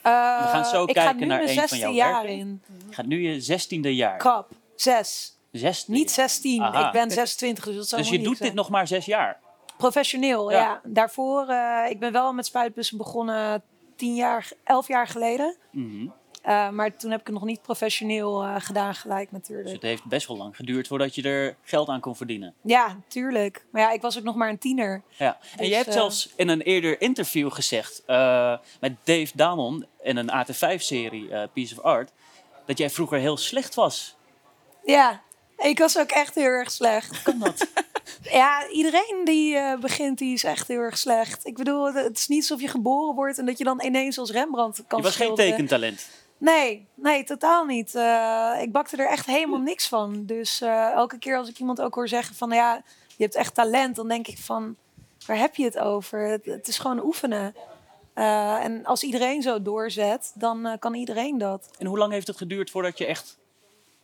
Eh, 0.01 0.41
We 0.41 0.47
gaan 0.47 0.65
zo 0.65 0.83
ik 0.83 0.97
ga 0.97 1.03
kijken 1.03 1.19
nu 1.19 1.25
naar 1.25 1.37
mijn 1.37 1.49
een 1.49 1.55
van 1.55 1.67
16 1.67 1.79
jouw 1.79 1.91
jaar 1.93 2.21
werken. 2.23 2.39
in. 2.39 2.61
Je 2.87 2.93
gaat 2.93 3.05
nu 3.05 3.21
je 3.21 3.41
zestiende 3.41 3.95
jaar. 3.95 4.17
Kap. 4.17 4.49
Zes. 4.75 5.37
16. 5.51 5.93
Niet 5.93 6.11
16. 6.11 6.61
Aha. 6.61 6.85
Ik 6.87 6.91
ben 6.91 7.11
26, 7.11 7.63
dus 7.65 7.75
dat 7.75 7.87
zou 7.87 8.01
Dus 8.01 8.11
je 8.11 8.19
doet 8.19 8.37
dit 8.39 8.53
nog 8.53 8.69
maar 8.69 8.87
zes 8.87 9.05
jaar. 9.05 9.39
Professioneel, 9.77 10.51
Ja. 10.51 10.57
ja. 10.59 10.81
Daarvoor, 10.83 11.47
eh, 11.47 11.89
ik 11.89 11.99
ben 11.99 12.11
wel 12.11 12.33
met 12.33 12.45
spuitbussen 12.45 12.97
begonnen 12.97 13.63
tien 13.95 14.15
jaar, 14.15 14.51
elf 14.63 14.87
jaar 14.87 15.07
geleden. 15.07 15.57
Mhm. 15.71 16.07
Eh, 16.47 16.69
maar 16.69 16.95
toen 16.95 17.11
heb 17.11 17.19
ik 17.19 17.25
het 17.25 17.35
nog 17.35 17.45
niet 17.45 17.61
professioneel 17.61 18.43
eh, 18.43 18.55
gedaan 18.59 18.95
gelijk 18.95 19.29
Dus 19.29 19.39
natuurlijk. 19.39 19.69
het 19.69 19.81
heeft 19.81 20.05
best 20.05 20.27
wel 20.27 20.37
lang 20.37 20.55
geduurd 20.55 20.87
voordat 20.87 21.15
je 21.15 21.21
er 21.21 21.55
geld 21.61 21.87
aan 21.87 21.99
kon 21.99 22.15
verdienen. 22.15 22.53
Ja, 22.61 22.97
tuurlijk. 23.07 23.65
Maar 23.71 23.81
ja, 23.81 23.91
ik 23.91 24.01
was 24.01 24.17
ook 24.17 24.23
nog 24.23 24.35
maar 24.35 24.49
een 24.49 24.57
tiener. 24.57 25.01
Ja. 25.09 25.37
En 25.51 25.57
Dus, 25.57 25.67
je 25.67 25.75
hebt 25.75 25.87
eh, 25.87 25.93
zelfs 25.93 26.29
in 26.35 26.47
een 26.47 26.61
eerder 26.61 27.01
interview 27.01 27.51
gezegd 27.51 28.03
met 28.79 28.95
Dave 29.03 29.31
Damon 29.33 29.85
in 30.01 30.17
een 30.17 30.29
AT5-serie 30.29 31.29
eh, 31.29 31.43
Piece 31.53 31.75
of 31.77 31.83
Art, 31.83 32.11
dat 32.65 32.77
jij 32.77 32.89
vroeger 32.89 33.19
heel 33.19 33.37
slecht 33.37 33.75
was. 33.75 34.15
Ja, 34.85 35.21
ik 35.57 35.79
was 35.79 35.97
ook 35.97 36.11
echt 36.11 36.35
heel 36.35 36.43
erg 36.43 36.71
slecht. 36.71 37.09
Hoe 37.09 37.21
kan 37.23 37.39
dat? 37.39 37.67
Ja, 38.21 38.67
iedereen 38.69 39.21
die 39.23 39.77
begint, 39.77 40.17
die 40.17 40.33
is 40.33 40.43
echt 40.43 40.67
heel 40.67 40.79
erg 40.79 40.97
slecht. 40.97 41.45
Ik 41.45 41.55
bedoel, 41.57 41.93
het 41.93 42.17
is 42.17 42.27
niet 42.27 42.41
alsof 42.41 42.61
je 42.61 42.67
geboren 42.67 43.15
wordt 43.15 43.37
en 43.37 43.45
dat 43.45 43.57
je 43.57 43.63
dan 43.63 43.81
ineens 43.83 44.17
als 44.17 44.31
Rembrandt 44.31 44.83
kan 44.87 44.99
je 44.99 45.05
was 45.05 45.15
geen 45.15 45.35
tekentalent. 45.35 46.07
Nee, 46.37 46.87
nee, 46.93 47.23
totaal 47.23 47.65
niet. 47.65 47.95
Eh, 47.95 48.57
ik 48.61 48.71
bakte 48.71 48.97
er 48.97 49.09
echt 49.09 49.25
helemaal 49.25 49.59
niks 49.59 49.87
van. 49.87 50.25
Dus 50.25 50.61
eh, 50.61 50.91
elke 50.91 51.17
keer 51.17 51.37
als 51.37 51.49
ik 51.49 51.59
iemand 51.59 51.81
ook 51.81 51.95
hoor 51.95 52.07
zeggen 52.07 52.35
van... 52.35 52.51
ja, 52.51 52.81
je 53.15 53.23
hebt 53.23 53.35
echt 53.35 53.55
talent, 53.55 53.95
dan 53.95 54.07
denk 54.07 54.27
ik 54.27 54.37
van... 54.37 54.75
waar 55.25 55.37
heb 55.37 55.55
je 55.55 55.63
het 55.63 55.79
over? 55.79 56.19
Het, 56.19 56.45
het 56.45 56.67
is 56.67 56.77
gewoon 56.77 57.03
oefenen. 57.03 57.55
Eh, 58.13 58.63
en 58.63 58.85
als 58.85 59.03
iedereen 59.03 59.41
zo 59.41 59.61
doorzet, 59.61 60.31
dan 60.35 60.75
kan 60.79 60.93
iedereen 60.93 61.37
dat. 61.37 61.69
En 61.79 61.85
hoe 61.85 61.97
lang 61.97 62.11
heeft 62.11 62.27
het 62.27 62.37
geduurd 62.37 62.69
voordat 62.69 62.97
je 62.97 63.05
echt, 63.05 63.37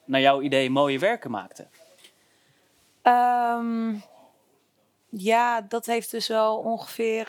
naar 0.05 0.21
jouw 0.21 0.41
idee, 0.41 0.69
mooie 0.69 0.99
werken 0.99 1.31
maakte? 1.31 1.67
Ehm, 3.01 3.95
ja, 5.09 5.61
dat 5.61 5.85
heeft 5.85 6.11
dus 6.11 6.27
wel 6.27 6.57
ongeveer... 6.57 7.21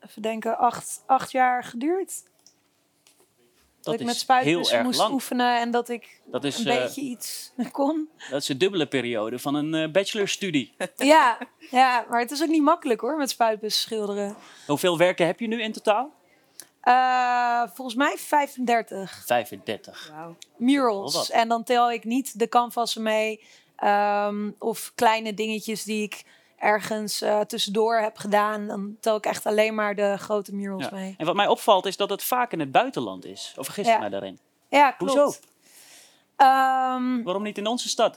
even 0.00 0.22
denken, 0.22 0.58
acht, 0.58 1.02
acht 1.06 1.30
jaar 1.30 1.64
geduurd. 1.64 2.22
Dat, 3.92 4.00
ik 4.00 4.06
met 4.06 4.16
spuitbussen 4.16 4.76
erg 4.76 4.86
moest 4.86 4.98
lang. 4.98 5.12
oefenen 5.12 5.60
en 5.60 5.70
dat 5.70 5.88
ik 5.88 6.20
Dat 6.24 6.44
is, 6.44 6.58
een 6.58 6.66
eh, 6.66 6.82
beetje 6.82 7.00
iets 7.00 7.52
kon. 7.72 8.08
dat 8.30 8.40
is 8.40 8.46
de 8.46 8.56
dubbele 8.56 8.86
periode 8.86 9.38
van 9.38 9.54
een 9.54 9.74
eh, 9.74 9.90
bachelorstudie. 9.90 10.74
Ja, 10.96 11.38
ja, 11.70 12.06
maar 12.10 12.20
het 12.20 12.30
is 12.30 12.42
ook 12.42 12.48
niet 12.48 12.62
makkelijk 12.62 13.00
hoor, 13.00 13.16
met 13.16 13.30
spuitbussen 13.30 13.82
schilderen. 13.82 14.36
Hoeveel 14.66 14.98
werken 14.98 15.26
heb 15.26 15.40
je 15.40 15.46
nu 15.46 15.62
in 15.62 15.72
totaal? 15.72 16.12
Eh, 16.80 17.62
volgens 17.74 17.96
mij 17.96 18.16
35 18.16 19.22
35. 19.26 20.08
Wauw. 20.10 20.22
Wel 20.24 20.36
murals. 20.56 21.30
En 21.30 21.48
dan 21.48 21.64
tel 21.64 21.92
ik 21.92 22.04
niet 22.04 22.38
de 22.38 22.48
canvassen 22.48 23.02
mee 23.02 23.44
ehm, 23.76 24.50
of 24.58 24.92
kleine 24.94 25.34
dingetjes 25.34 25.84
die 25.84 26.02
ik 26.02 26.24
ergens 26.58 27.20
eh, 27.20 27.40
tussendoor 27.40 27.96
heb 27.98 28.16
gedaan. 28.16 28.66
Dan 28.66 28.96
tel 29.00 29.16
ik 29.16 29.26
echt 29.26 29.46
alleen 29.46 29.74
maar 29.74 29.94
de 29.94 30.16
grote 30.18 30.54
murals 30.54 30.82
Ja. 30.84 30.90
mee. 30.92 31.14
En 31.18 31.26
wat 31.26 31.34
mij 31.34 31.46
opvalt 31.46 31.86
is 31.86 31.96
dat 31.96 32.10
het 32.10 32.22
vaak 32.22 32.52
in 32.52 32.60
het 32.60 32.72
buitenland 32.72 33.24
is. 33.24 33.54
Of 33.58 33.64
vergis 33.64 33.86
ik 33.86 33.92
Ja. 33.92 33.98
mij 33.98 34.08
daarin? 34.08 34.38
Ja, 34.68 34.90
klopt. 34.90 35.12
Hoezo? 35.14 35.38
Ehm, 36.36 37.22
Waarom 37.22 37.42
niet 37.42 37.58
in 37.58 37.66
onze 37.66 37.88
stad? 37.88 38.16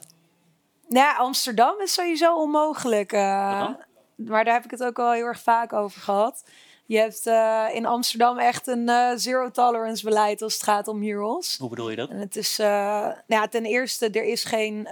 ja, 0.90 1.16
Amsterdam 1.16 1.80
is 1.82 1.94
sowieso 1.94 2.36
onmogelijk. 2.36 3.12
eh, 3.14 3.68
maar 4.16 4.46
daar 4.46 4.54
heb 4.54 4.64
ik 4.66 4.72
het 4.72 4.84
ook 4.84 5.00
al 5.00 5.12
heel 5.12 5.26
erg 5.26 5.40
vaak 5.42 5.74
over 5.74 6.02
gehad. 6.02 6.44
Je 6.86 6.98
hebt 6.98 7.26
eh, 7.28 7.66
in 7.74 7.86
Amsterdam 7.86 8.38
echt 8.38 8.68
een 8.68 8.90
eh, 8.90 9.12
zero 9.16 9.52
tolerance 9.52 10.04
beleid 10.04 10.42
als 10.42 10.54
het 10.54 10.64
gaat 10.64 10.88
om 10.88 11.00
murals. 11.00 11.58
Hoe 11.60 11.70
bedoel 11.70 11.90
je 11.90 11.96
dat? 11.96 12.10
En 12.10 12.18
het 12.18 12.36
is, 12.36 12.58
nou 12.58 13.14
ja, 13.28 13.48
ten 13.48 13.66
eerste, 13.66 14.10
er 14.10 14.24
is 14.24 14.44
geen 14.44 14.88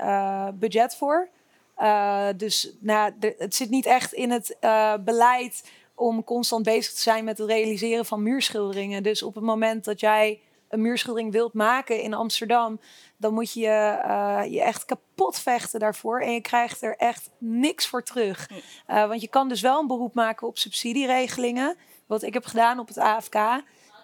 budget 0.54 0.96
voor. 0.96 1.30
Eh, 1.77 2.27
dus 2.38 2.74
nou, 2.79 3.13
ja, 3.19 3.34
het 3.38 3.55
zit 3.55 3.69
niet 3.69 3.86
echt 3.86 4.13
in 4.13 4.31
het 4.31 4.57
eh, 4.60 4.93
beleid 5.00 5.72
om 5.96 6.24
constant 6.24 6.63
bezig 6.63 6.93
te 6.93 7.01
zijn 7.01 7.24
met 7.24 7.38
het 7.38 7.50
realiseren 7.50 8.05
van 8.05 8.24
muurschilderingen. 8.24 9.03
Dus 9.03 9.24
op 9.24 9.36
het 9.36 9.43
moment 9.43 9.86
dat 9.86 10.00
jij 10.00 10.39
een 10.69 10.81
muurschildering 10.81 11.31
wilt 11.31 11.53
maken 11.53 12.01
in 12.01 12.13
Amsterdam, 12.13 12.79
dan 13.17 13.34
moet 13.34 13.53
je 13.53 14.01
uh, 14.05 14.41
je 14.50 14.62
echt 14.62 14.86
kapot 14.86 15.39
vechten 15.39 15.79
daarvoor. 15.79 16.22
En 16.22 16.31
je 16.31 16.41
krijgt 16.41 16.81
er 16.81 16.96
echt 16.96 17.29
niks 17.38 17.88
voor 17.88 18.03
terug. 18.03 18.50
Uh, 18.88 19.07
want 19.07 19.22
je 19.22 19.27
kan 19.27 19.50
dus 19.50 19.62
wel 19.62 19.79
een 19.79 19.88
beroep 19.88 20.13
maken 20.13 20.48
op 20.48 20.57
subsidieregelingen. 20.57 21.77
Wat 22.05 22.24
ik 22.24 22.34
heb 22.34 22.46
gedaan 22.46 22.79
op 22.79 22.88
het 22.88 22.98
AFK. 22.98 23.36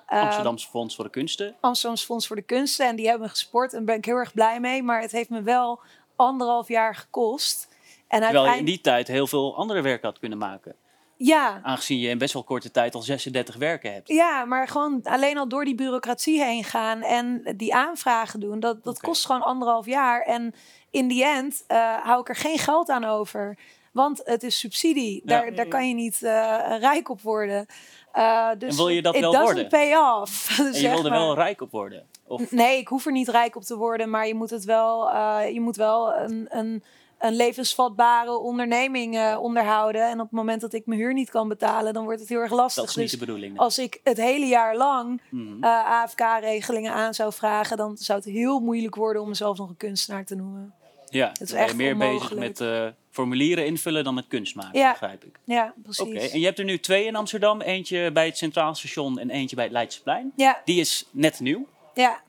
Amsterdamse 0.07 0.69
Fonds 0.69 0.95
voor 0.95 1.03
de 1.03 1.09
Kunsten. 1.09 1.55
Amsterdamse 1.59 2.05
Fonds 2.05 2.27
voor 2.27 2.35
de 2.35 2.41
Kunsten. 2.41 2.87
En 2.87 2.95
die 2.95 3.07
hebben 3.07 3.23
me 3.27 3.29
gesport. 3.29 3.71
En 3.71 3.77
daar 3.77 3.85
ben 3.85 3.97
ik 3.97 4.05
heel 4.05 4.15
erg 4.15 4.33
blij 4.33 4.59
mee. 4.59 4.83
Maar 4.83 5.01
het 5.01 5.11
heeft 5.11 5.29
me 5.29 5.41
wel 5.41 5.79
anderhalf 6.25 6.67
jaar 6.67 6.95
gekost. 6.95 7.67
En 8.07 8.21
Terwijl 8.21 8.45
je 8.45 8.57
in 8.57 8.65
die 8.65 8.81
tijd 8.81 9.07
heel 9.07 9.27
veel 9.27 9.55
andere 9.55 9.81
werken 9.81 10.07
had 10.07 10.19
kunnen 10.19 10.37
maken. 10.37 10.75
Ja. 11.17 11.59
Aangezien 11.63 11.99
je 11.99 12.09
in 12.09 12.17
best 12.17 12.33
wel 12.33 12.43
korte 12.43 12.71
tijd 12.71 12.95
al 12.95 13.01
36 13.01 13.55
werken 13.55 13.93
hebt. 13.93 14.07
Ja, 14.07 14.45
maar 14.45 14.67
gewoon 14.67 14.99
alleen 15.03 15.37
al 15.37 15.47
door 15.47 15.65
die 15.65 15.75
bureaucratie 15.75 16.43
heen 16.43 16.63
gaan 16.63 17.01
en 17.01 17.53
die 17.57 17.75
aanvragen 17.75 18.39
doen, 18.39 18.59
dat, 18.59 18.83
dat 18.83 18.99
kost 18.99 19.25
gewoon 19.25 19.41
anderhalf 19.41 19.85
jaar. 19.85 20.21
En 20.21 20.53
in 20.91 21.07
die 21.07 21.25
end 21.25 21.63
uh, 21.67 21.95
hou 22.03 22.19
ik 22.19 22.29
er 22.29 22.35
geen 22.35 22.57
geld 22.57 22.89
aan 22.89 23.03
over. 23.03 23.57
Want 23.91 24.21
het 24.23 24.43
is 24.43 24.59
subsidie. 24.59 25.21
Daar, 25.25 25.55
daar 25.55 25.67
kan 25.67 25.87
je 25.87 25.93
niet 25.93 26.21
uh, 26.21 26.29
rijk 26.79 27.09
op 27.09 27.21
worden. 27.21 27.65
Uh, 28.13 28.49
dus 28.57 28.69
en 28.69 28.75
wil 28.75 28.89
je 28.89 29.01
dat 29.01 29.19
wel 29.19 29.41
worden? 29.41 29.67
pay 29.67 29.95
off. 29.95 30.57
En 30.59 30.81
je 30.81 30.89
wil 30.89 31.05
er 31.05 31.11
wel 31.11 31.35
rijk 31.35 31.61
op 31.61 31.71
worden? 31.71 32.07
Of? 32.27 32.51
Nee, 32.51 32.77
ik 32.77 32.87
hoef 32.87 33.05
er 33.05 33.11
niet 33.11 33.29
rijk 33.29 33.55
op 33.55 33.63
te 33.63 33.77
worden. 33.77 34.09
Maar 34.09 34.27
je 34.27 34.35
moet 34.35 34.49
het 34.49 34.65
wel, 34.65 35.17
je 35.45 35.61
moet 35.61 35.75
wel 35.75 36.13
een, 36.15 36.47
een 36.49 36.83
een 37.23 37.35
levensvatbare 37.35 38.37
onderneming 38.37 39.15
uh, 39.15 39.37
onderhouden. 39.41 40.09
En 40.09 40.19
op 40.19 40.25
het 40.25 40.31
moment 40.31 40.61
dat 40.61 40.73
ik 40.73 40.85
mijn 40.85 40.99
huur 40.99 41.13
niet 41.13 41.29
kan 41.29 41.47
betalen, 41.47 41.93
dan 41.93 42.03
wordt 42.03 42.19
het 42.19 42.29
heel 42.29 42.39
erg 42.39 42.51
lastig. 42.51 42.83
Dat 42.83 42.89
is 42.89 42.95
niet 42.95 43.09
dus 43.09 43.19
de 43.19 43.25
bedoeling. 43.25 43.57
Als 43.57 43.79
ik 43.79 43.99
het 44.03 44.17
hele 44.17 44.45
jaar 44.45 44.77
lang 44.77 45.21
mm 45.29 45.63
uh, 45.63 46.03
AFK-regelingen 46.03 46.93
aan 46.93 47.13
zou 47.13 47.33
vragen, 47.33 47.77
dan 47.77 47.97
zou 47.97 48.19
het 48.19 48.27
heel 48.27 48.59
moeilijk 48.59 48.95
worden 48.95 49.21
om 49.21 49.27
mezelf 49.27 49.57
nog 49.57 49.69
een 49.69 49.77
kunstenaar 49.77 50.25
te 50.25 50.35
noemen. 50.35 50.73
Ja, 51.09 51.27
het 51.27 51.41
is 51.41 51.51
echt 51.51 51.75
meer 51.75 51.97
bezig 51.97 52.35
met 52.35 52.63
formulieren 53.13 53.65
invullen 53.65 54.03
dan 54.03 54.13
met 54.13 54.27
kunst 54.27 54.55
maken, 54.55 54.79
ja. 54.79 54.91
begrijp 54.91 55.23
ik. 55.23 55.39
Ja, 55.43 55.73
precies. 55.83 56.05
Oké, 56.05 56.19
en 56.19 56.39
je 56.39 56.45
hebt 56.45 56.59
er 56.59 56.65
nu 56.65 56.79
twee 56.79 57.05
in 57.05 57.15
Amsterdam. 57.15 57.61
Eentje 57.61 58.11
bij 58.11 58.25
het 58.25 58.37
Centraal 58.37 58.75
Station 58.75 59.19
en 59.19 59.29
eentje 59.29 59.55
bij 59.55 59.65
het 59.65 59.73
Leidseplein. 59.73 60.31
Ja. 60.35 60.61
Die 60.65 60.79
is 60.79 61.05
net 61.11 61.39
nieuw. 61.39 61.67
Ja. 61.93 62.21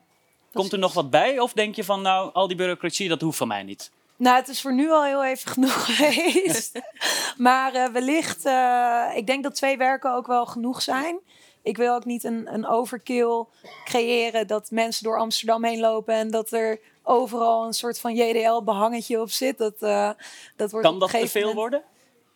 Komt 0.53 0.71
er 0.71 0.79
nog 0.79 0.93
wat 0.93 1.09
bij? 1.09 1.39
Of 1.39 1.53
denk 1.53 1.75
je 1.75 1.83
van, 1.83 2.01
nou, 2.01 2.33
al 2.33 2.47
die 2.47 2.57
bureaucratie, 2.57 3.09
dat 3.09 3.21
hoeft 3.21 3.37
van 3.37 3.47
mij 3.47 3.63
niet? 3.63 3.91
Nou, 4.15 4.35
het 4.35 4.47
is 4.47 4.61
voor 4.61 4.73
nu 4.73 4.91
al 4.91 5.03
heel 5.03 5.25
even 5.25 5.51
genoeg 5.53 5.85
geweest. 5.85 6.79
maar 7.37 7.75
uh, 7.75 7.87
wellicht, 7.87 8.45
uh, 8.45 9.11
ik 9.15 9.27
denk 9.27 9.43
dat 9.43 9.55
twee 9.55 9.77
werken 9.77 10.13
ook 10.13 10.27
wel 10.27 10.45
genoeg 10.45 10.81
zijn. 10.81 11.19
Ik 11.63 11.77
wil 11.77 11.95
ook 11.95 12.05
niet 12.05 12.23
een, 12.23 12.53
een 12.53 12.67
overkill 12.67 13.45
creëren 13.83 14.47
dat 14.47 14.71
mensen 14.71 15.03
door 15.03 15.19
Amsterdam 15.19 15.63
heen 15.63 15.79
lopen 15.79 16.13
en 16.13 16.31
dat 16.31 16.51
er 16.51 16.79
overal 17.05 17.65
een 17.65 17.73
soort 17.73 17.99
van 17.99 18.15
JDL-behangetje 18.15 19.21
op 19.21 19.29
zit. 19.29 19.57
Dat, 19.57 19.75
uh, 19.79 20.09
dat 20.55 20.71
wordt 20.71 20.87
kan 20.87 20.99
dat 20.99 21.09
te 21.09 21.27
veel 21.27 21.53
worden? 21.53 21.83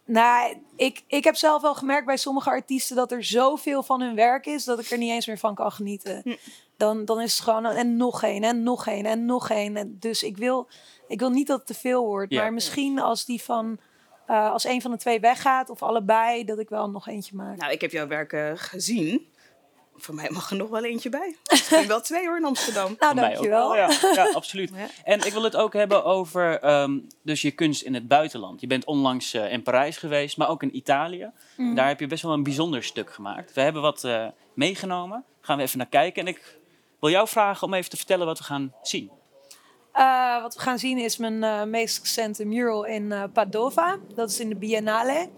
Nou, 0.06 0.58
ik, 0.76 1.04
ik 1.08 1.24
heb 1.24 1.36
zelf 1.36 1.62
wel 1.62 1.76
gemerkt 1.76 2.06
bij 2.06 2.18
sommige 2.18 2.50
artiesten 2.50 2.96
dat 2.96 3.12
er 3.12 3.24
zoveel 3.24 3.84
van 3.84 4.02
hun 4.02 4.16
werk 4.16 4.46
is 4.46 4.64
dat 4.64 4.80
ik 4.80 4.90
er 4.90 4.98
niet 4.98 5.12
eens 5.12 5.28
meer 5.28 5.38
van 5.38 5.56
kan 5.56 5.72
genieten. 5.72 6.22
Hm. 6.24 6.36
Dan, 6.78 7.06
dan 7.06 7.22
is 7.22 7.34
het 7.34 7.44
gewoon 7.44 7.66
en 7.66 7.98
nog 7.98 8.24
één 8.24 8.44
en 8.44 8.64
nog 8.64 8.88
één 8.88 9.06
en 9.06 9.26
nog 9.26 9.50
één. 9.50 9.98
Dus 10.00 10.24
ik 10.24 10.38
wil 10.38 10.70
ik 11.10 11.20
wil 11.20 11.30
niet 11.30 11.48
dat 11.48 11.58
het 11.58 11.68
te 11.68 11.74
veel 11.74 12.06
wordt. 12.06 12.32
Maar 12.32 12.54
misschien 12.54 13.00
als 13.00 13.26
die 13.26 13.42
van. 13.42 13.80
Uh, 14.28 14.52
als 14.52 14.64
een 14.64 14.82
van 14.82 14.92
de 14.92 14.98
twee 14.98 15.20
weggaat 15.20 15.70
of 15.70 15.84
allebei, 15.84 16.46
dat 16.46 16.60
ik 16.60 16.70
wel 16.70 16.90
nog 16.90 17.08
eentje 17.08 17.36
maak. 17.36 17.58
Nou, 17.58 17.72
ik 17.72 17.82
heb 17.82 17.92
jouw 17.92 18.08
werken 18.08 18.58
gezien. 18.58 19.29
Voor 20.00 20.16
mij 20.16 20.30
mag 20.30 20.50
er 20.50 20.56
nog 20.56 20.70
wel 20.70 20.84
eentje 20.84 21.10
bij. 21.10 21.36
Misschien 21.50 21.88
wel 21.88 22.02
twee 22.02 22.28
hoor 22.28 22.38
in 22.38 22.46
Amsterdam. 22.46 22.96
nou, 23.00 23.16
dankjewel. 23.16 23.76
Ja, 23.76 23.90
ja, 24.14 24.30
absoluut. 24.34 24.72
En 25.04 25.26
ik 25.26 25.34
wil 25.34 25.44
het 25.44 25.56
ook 25.56 25.74
hebben 25.74 26.04
over 26.04 26.72
um, 26.82 27.08
dus 27.22 27.42
je 27.42 27.52
kunst 27.52 27.82
in 27.82 27.94
het 27.94 28.08
buitenland. 28.08 28.62
Je 28.62 28.68
bent 28.68 28.86
onlangs 28.86 29.34
uh, 29.34 29.52
in 29.52 29.64
Parijs 29.64 29.98
geweest, 29.98 30.38
maar 30.38 30.50
ook 30.50 30.64
in 30.64 30.76
Italië. 30.76 31.32
Mm. 31.58 31.76
Daar 31.76 31.88
heb 31.88 32.00
je 32.00 32.08
best 32.08 32.24
wel 32.24 32.34
een 32.34 32.44
bijzonder 32.44 32.84
stuk 32.84 33.14
gemaakt. 33.14 33.54
We 33.54 33.62
hebben 33.62 33.82
wat 33.82 34.04
uh, 34.04 34.28
meegenomen. 34.54 35.24
Gaan 35.42 35.58
we 35.58 35.64
even 35.64 35.78
naar 35.78 35.88
kijken. 35.88 36.22
En 36.22 36.28
ik 36.28 36.58
wil 37.00 37.10
jou 37.10 37.28
vragen 37.28 37.68
om 37.68 37.74
even 37.74 37.90
te 37.90 37.98
vertellen 37.98 38.26
wat 38.26 38.38
we 38.38 38.44
gaan 38.44 38.74
zien. 38.82 39.12
Uh, 39.96 40.42
wat 40.42 40.56
we 40.56 40.62
gaan 40.62 40.80
zien 40.80 40.98
is 40.98 41.18
mijn 41.18 41.44
uh, 41.44 41.64
meest 41.64 42.00
recente 42.00 42.46
mural 42.46 42.86
in 42.86 43.04
uh, 43.04 43.24
Padova. 43.34 43.98
Dat 44.16 44.30
is 44.30 44.40
in 44.40 44.50
de 44.50 44.56
Biennale. 44.56 45.30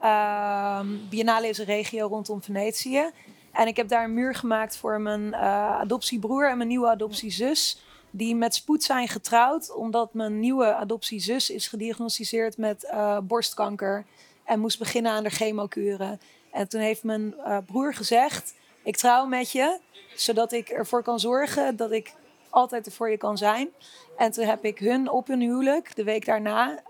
Ehm, 0.00 0.86
Biennale 1.08 1.48
is 1.48 1.58
een 1.58 1.64
regio 1.64 2.06
rondom 2.06 2.42
Venetië. 2.42 3.10
En 3.52 3.66
ik 3.66 3.76
heb 3.76 3.88
daar 3.88 4.04
een 4.04 4.14
muur 4.14 4.34
gemaakt 4.34 4.76
voor 4.76 5.00
mijn 5.00 5.34
adoptiebroer 5.34 6.50
en 6.50 6.56
mijn 6.56 6.68
nieuwe 6.68 6.88
adoptiezus. 6.88 7.82
Die 8.10 8.36
met 8.36 8.54
spoed 8.54 8.82
zijn 8.82 9.08
getrouwd, 9.08 9.74
omdat 9.74 10.14
mijn 10.14 10.40
nieuwe 10.40 10.74
adoptiezus 10.74 11.50
is 11.50 11.68
gediagnosticeerd 11.68 12.56
met 12.56 12.92
borstkanker. 13.22 14.04
En 14.44 14.60
moest 14.60 14.78
beginnen 14.78 15.12
aan 15.12 15.22
de 15.22 15.30
chemokuren. 15.30 16.20
En 16.50 16.68
toen 16.68 16.80
heeft 16.80 17.04
mijn 17.04 17.34
broer 17.66 17.94
gezegd: 17.94 18.54
Ik 18.82 18.96
trouw 18.96 19.26
met 19.26 19.52
je, 19.52 19.78
zodat 20.14 20.52
ik 20.52 20.68
ervoor 20.68 21.02
kan 21.02 21.20
zorgen 21.20 21.76
dat 21.76 21.92
ik 21.92 22.14
altijd 22.50 22.86
er 22.86 22.92
voor 22.92 23.10
je 23.10 23.16
kan 23.16 23.38
zijn. 23.38 23.68
En 24.16 24.32
toen 24.32 24.44
heb 24.44 24.64
ik 24.64 24.78
hun 24.78 25.10
op 25.10 25.26
hun 25.26 25.40
huwelijk, 25.40 25.96
de 25.96 26.04
week 26.04 26.24
daarna, 26.24 26.82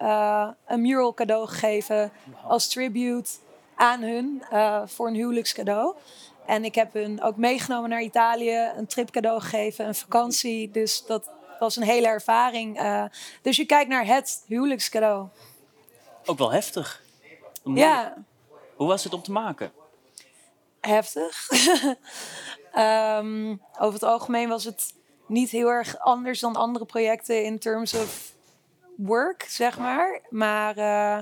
een 0.66 0.80
mural 0.80 1.14
cadeau 1.14 1.46
gegeven 1.48 2.12
als 2.44 2.68
tribute 2.68 3.30
aan 3.74 4.02
hun 4.02 4.42
voor 4.86 5.06
een 5.06 5.14
huwelijkscadeau. 5.14 5.94
En 6.46 6.64
ik 6.64 6.74
heb 6.74 6.92
hun 6.92 7.22
ook 7.22 7.36
meegenomen 7.36 7.90
naar 7.90 8.02
Italië, 8.02 8.72
een 8.76 8.86
trip 8.86 9.10
cadeau 9.10 9.40
gegeven, 9.40 9.86
een 9.86 9.94
vakantie. 9.94 10.70
Dus 10.70 11.04
dat 11.06 11.30
was 11.58 11.76
een 11.76 11.82
hele 11.82 12.06
ervaring. 12.06 12.80
Uh, 12.80 13.04
dus 13.42 13.56
je 13.56 13.66
kijkt 13.66 13.90
naar 13.90 14.06
het 14.06 14.44
huwelijkscadeau. 14.46 15.28
Ook 16.24 16.38
wel 16.38 16.52
heftig. 16.52 17.02
Ja. 17.64 18.14
Hoe 18.76 18.86
was 18.86 19.04
het 19.04 19.14
om 19.14 19.22
te 19.22 19.32
maken? 19.32 19.72
Heftig. 20.80 21.48
um, 22.76 23.60
over 23.80 23.92
het 23.94 24.02
algemeen 24.02 24.48
was 24.48 24.64
het 24.64 24.94
niet 25.26 25.50
heel 25.50 25.68
erg 25.68 25.98
anders 25.98 26.40
dan 26.40 26.56
andere 26.56 26.84
projecten 26.84 27.44
in 27.44 27.58
terms 27.58 27.94
of 27.94 28.32
work, 28.96 29.46
zeg 29.48 29.78
maar. 29.78 30.20
Maar, 30.30 30.78
uh, 30.78 31.18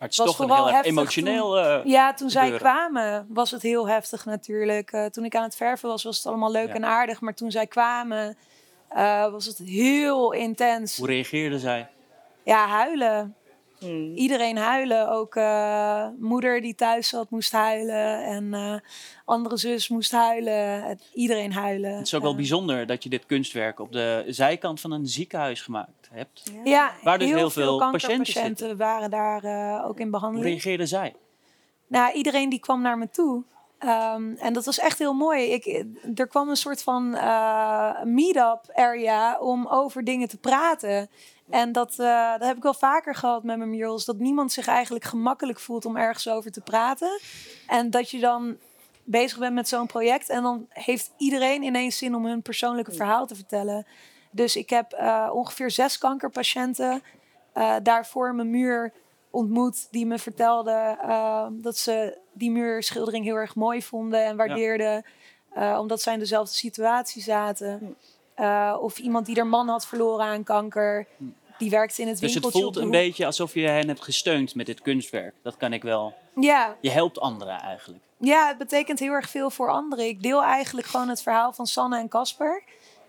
maar 0.00 0.08
het 0.08 0.18
is 0.18 0.24
was 0.24 0.36
toch 0.36 0.48
een 0.48 0.54
heel 0.54 0.82
emotioneel. 0.82 1.52
Toen, 1.52 1.64
uh, 1.64 1.80
ja, 1.84 2.14
toen 2.14 2.30
zij 2.30 2.50
kwamen 2.50 3.26
was 3.28 3.50
het 3.50 3.62
heel 3.62 3.88
heftig 3.88 4.24
natuurlijk. 4.24 4.92
Uh, 4.92 5.04
toen 5.04 5.24
ik 5.24 5.34
aan 5.34 5.42
het 5.42 5.56
verven 5.56 5.88
was, 5.88 6.02
was 6.02 6.16
het 6.16 6.26
allemaal 6.26 6.50
leuk 6.50 6.68
ja. 6.68 6.74
en 6.74 6.84
aardig. 6.84 7.20
Maar 7.20 7.34
toen 7.34 7.50
zij 7.50 7.66
kwamen, 7.66 8.36
was 9.30 9.46
het 9.46 9.58
heel 9.58 10.32
intens. 10.32 10.96
Hoe 10.96 11.06
reageerde 11.06 11.58
zij? 11.58 11.88
Ja, 12.44 12.66
huilen. 12.66 13.34
Hmm. 13.80 14.14
Iedereen 14.14 14.56
huilen. 14.56 15.10
Ook 15.10 15.34
uh, 15.34 16.06
moeder 16.18 16.60
die 16.60 16.74
thuis 16.74 17.08
zat 17.08 17.30
moest 17.30 17.52
huilen. 17.52 18.24
En 18.24 18.44
uh, 18.44 18.74
andere 19.24 19.56
zus 19.56 19.88
moest 19.88 20.12
huilen. 20.12 20.98
Iedereen 21.14 21.52
huilen. 21.52 21.96
Het 21.96 22.06
is 22.06 22.14
ook 22.14 22.22
wel 22.22 22.34
bijzonder 22.34 22.86
dat 22.86 23.02
je 23.02 23.08
dit 23.08 23.26
kunstwerk 23.26 23.80
op 23.80 23.92
de 23.92 24.24
zijkant 24.26 24.80
van 24.80 24.92
een 24.92 25.06
ziekenhuis 25.06 25.62
gemaakt 25.62 26.08
hebt. 26.10 26.42
Ja, 26.52 26.60
ja 26.64 26.92
waar 27.02 27.18
dus 27.18 27.28
heel, 27.28 27.36
heel 27.36 27.50
veel, 27.50 27.78
veel 27.78 28.16
patiënten 28.16 28.76
waren 28.76 29.10
daar 29.10 29.44
uh, 29.44 29.86
ook 29.86 30.00
in 30.00 30.10
behandeling. 30.10 30.46
Hoe 30.46 30.54
reageerden 30.54 30.88
zij? 30.88 31.14
Nou, 31.86 32.12
iedereen 32.12 32.48
die 32.48 32.60
kwam 32.60 32.82
naar 32.82 32.98
me 32.98 33.10
toe. 33.10 33.42
Um, 33.84 34.36
en 34.36 34.52
dat 34.52 34.64
was 34.64 34.78
echt 34.78 34.98
heel 34.98 35.12
mooi. 35.12 35.52
Ik, 35.52 35.84
er 36.14 36.26
kwam 36.26 36.48
een 36.48 36.56
soort 36.56 36.82
van 36.82 37.10
meet-up 38.04 38.60
area 38.74 39.38
om 39.38 39.66
over 39.66 40.04
dingen 40.04 40.28
te 40.28 40.38
praten. 40.38 41.10
En 41.50 41.72
dat, 41.72 41.96
uh, 41.98 42.32
dat 42.32 42.46
heb 42.46 42.56
ik 42.56 42.62
wel 42.62 42.74
vaker 42.74 43.14
gehad 43.14 43.42
met 43.42 43.58
mijn 43.58 43.70
murals. 43.70 44.04
Dat 44.04 44.18
niemand 44.18 44.52
zich 44.52 44.66
eigenlijk 44.66 45.04
gemakkelijk 45.04 45.60
voelt 45.60 45.84
om 45.84 45.96
ergens 45.96 46.28
over 46.28 46.50
te 46.50 46.60
praten. 46.60 47.20
En 47.66 47.90
dat 47.90 48.10
je 48.10 48.20
dan 48.20 48.56
bezig 49.04 49.38
bent 49.38 49.54
met 49.54 49.68
zo'n 49.68 49.86
project. 49.86 50.28
En 50.28 50.42
dan 50.42 50.66
heeft 50.68 51.12
iedereen 51.16 51.62
ineens 51.62 51.98
zin 51.98 52.14
om 52.14 52.26
hun 52.26 52.42
persoonlijke 52.42 52.92
verhaal 52.92 53.26
te 53.26 53.34
vertellen. 53.34 53.86
Dus 54.30 54.56
ik 54.56 54.70
heb 54.70 54.92
uh, 54.92 55.30
ongeveer 55.32 55.70
zes 55.70 55.98
kankerpatiënten 55.98 57.02
uh, 57.56 57.76
daarvoor 57.82 58.34
mijn 58.34 58.50
muur 58.50 58.92
ontmoet. 59.30 59.88
Die 59.90 60.06
me 60.06 60.18
vertelden 60.18 60.98
dat 61.62 61.76
ze 61.76 62.18
die 62.32 62.50
muurschildering 62.50 63.24
heel 63.24 63.36
erg 63.36 63.54
mooi 63.54 63.82
vonden 63.82 64.24
en 64.24 64.36
waardeerden. 64.36 65.04
Ja. 65.54 65.80
omdat 65.80 66.02
zij 66.02 66.12
in 66.12 66.18
dezelfde 66.18 66.54
situatie 66.54 67.22
zaten. 67.22 67.96
of 68.80 68.98
iemand 68.98 69.26
die 69.26 69.36
haar 69.36 69.46
man 69.46 69.68
had 69.68 69.86
verloren 69.86 70.26
aan 70.26 70.44
kanker. 70.44 71.06
Die 71.60 71.70
werkt 71.70 71.98
in 71.98 72.08
het 72.08 72.20
winkeltje. 72.20 72.50
Dus 72.50 72.60
het 72.60 72.72
voelt 72.72 72.84
een 72.84 72.90
beetje 72.90 73.26
alsof 73.26 73.54
je 73.54 73.66
hen 73.66 73.88
hebt 73.88 74.02
gesteund 74.02 74.54
met 74.54 74.66
dit 74.66 74.80
kunstwerk. 74.80 75.34
Dat 75.42 75.56
kan 75.56 75.72
ik 75.72 75.82
wel. 75.82 76.14
Ja. 76.34 76.76
Je 76.80 76.90
helpt 76.90 77.20
anderen 77.20 77.60
eigenlijk. 77.60 78.02
Ja, 78.18 78.48
het 78.48 78.58
betekent 78.58 78.98
heel 78.98 79.12
erg 79.12 79.30
veel 79.30 79.50
voor 79.50 79.70
anderen. 79.70 80.06
Ik 80.06 80.22
deel 80.22 80.42
eigenlijk 80.42 80.86
gewoon 80.86 81.08
het 81.08 81.22
verhaal 81.22 81.52
van 81.52 81.66
Sanne 81.66 81.98
en 81.98 82.08
Casper. 82.08 82.62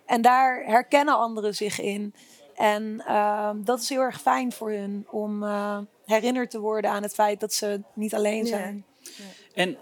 En 0.05 0.22
daar 0.22 0.63
herkennen 0.65 1.17
anderen 1.17 1.55
zich 1.55 1.79
in. 1.79 2.13
En 2.55 3.03
uh, 3.08 3.50
dat 3.55 3.79
is 3.79 3.89
heel 3.89 4.01
erg 4.01 4.22
fijn 4.22 4.51
voor 4.51 4.72
hun 4.72 5.08
om 5.10 5.43
uh, 5.43 5.77
herinnerd 6.05 6.51
te 6.51 6.60
worden 6.60 6.91
aan 6.91 7.03
het 7.03 7.13
feit 7.13 7.39
dat 7.39 7.53
ze 7.53 7.81
niet 7.93 8.15
alleen 8.15 8.46
zijn. 8.46 8.86
Ja. 9.00 9.24
En 9.53 9.77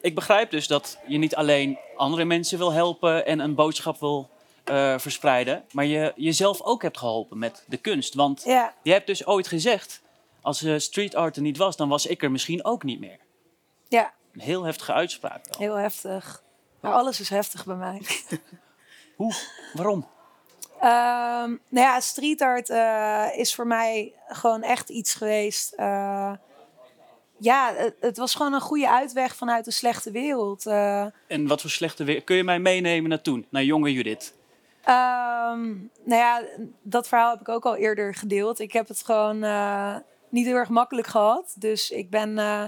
ik 0.00 0.14
begrijp 0.14 0.50
dus 0.50 0.66
dat 0.66 0.98
je 1.06 1.18
niet 1.18 1.34
alleen 1.34 1.78
andere 1.96 2.24
mensen 2.24 2.58
wil 2.58 2.72
helpen 2.72 3.26
en 3.26 3.38
een 3.38 3.54
boodschap 3.54 4.00
wil 4.00 4.28
eh, 4.64 4.98
verspreiden, 4.98 5.64
maar 5.72 5.84
je 5.84 6.12
jezelf 6.16 6.60
ook 6.62 6.82
hebt 6.82 6.98
geholpen 6.98 7.38
met 7.38 7.64
de 7.68 7.76
kunst. 7.76 8.14
Want 8.14 8.42
Ja, 8.44 8.74
je 8.82 8.92
hebt 8.92 9.06
dus 9.06 9.26
ooit 9.26 9.48
gezegd, 9.48 10.02
als 10.42 10.62
eh, 10.62 10.78
street 10.78 11.14
art 11.14 11.36
er 11.36 11.42
niet 11.42 11.56
was, 11.56 11.76
dan 11.76 11.88
was 11.88 12.06
ik 12.06 12.22
er 12.22 12.30
misschien 12.30 12.64
ook 12.64 12.82
niet 12.82 13.00
meer. 13.00 13.18
ja, 13.88 14.12
Een 14.32 14.40
heel 14.40 14.62
heftige 14.64 14.92
uitspraak 14.92 15.46
wel. 15.46 15.58
heel 15.58 15.74
heftig. 15.74 16.42
Maar 16.80 16.92
alles 16.92 17.20
is 17.20 17.28
heftig 17.28 17.64
bij 17.64 17.76
mij. 17.76 18.02
Hoe? 19.16 19.32
Waarom? 19.72 20.08
Ehm, 20.80 21.50
nou 21.68 21.86
ja, 21.86 22.00
street 22.00 22.40
art 22.42 22.70
eh, 22.70 23.26
is 23.36 23.54
voor 23.54 23.66
mij 23.66 24.12
gewoon 24.28 24.62
echt 24.62 24.88
iets 24.88 25.14
geweest. 25.14 25.72
ja, 27.38 27.74
het, 27.76 27.94
het 28.00 28.16
was 28.16 28.34
gewoon 28.34 28.52
een 28.52 28.60
goede 28.60 28.90
uitweg 28.90 29.36
vanuit 29.36 29.66
een 29.66 29.72
slechte 29.72 30.10
wereld. 30.10 30.66
En 30.66 31.46
wat 31.46 31.60
voor 31.60 31.70
slechte 31.70 32.04
weer? 32.04 32.22
Kun 32.22 32.36
je 32.36 32.44
mij 32.44 32.58
meenemen 32.58 33.08
naar 33.10 33.22
toen, 33.22 33.46
naar 33.50 33.64
jonge 33.64 33.92
Judith? 33.92 34.34
Ehm, 34.84 35.68
nou 36.04 36.20
ja, 36.20 36.42
dat 36.82 37.08
verhaal 37.08 37.30
heb 37.30 37.40
ik 37.40 37.48
ook 37.48 37.64
al 37.64 37.76
eerder 37.76 38.14
gedeeld. 38.14 38.58
Ik 38.58 38.72
heb 38.72 38.88
het 38.88 39.02
gewoon 39.04 39.42
eh, 39.42 39.96
niet 40.28 40.46
heel 40.46 40.56
erg 40.56 40.68
makkelijk 40.68 41.06
gehad. 41.06 41.54
Dus 41.58 41.90
ik 41.90 42.10
ben 42.10 42.38
eh, 42.38 42.64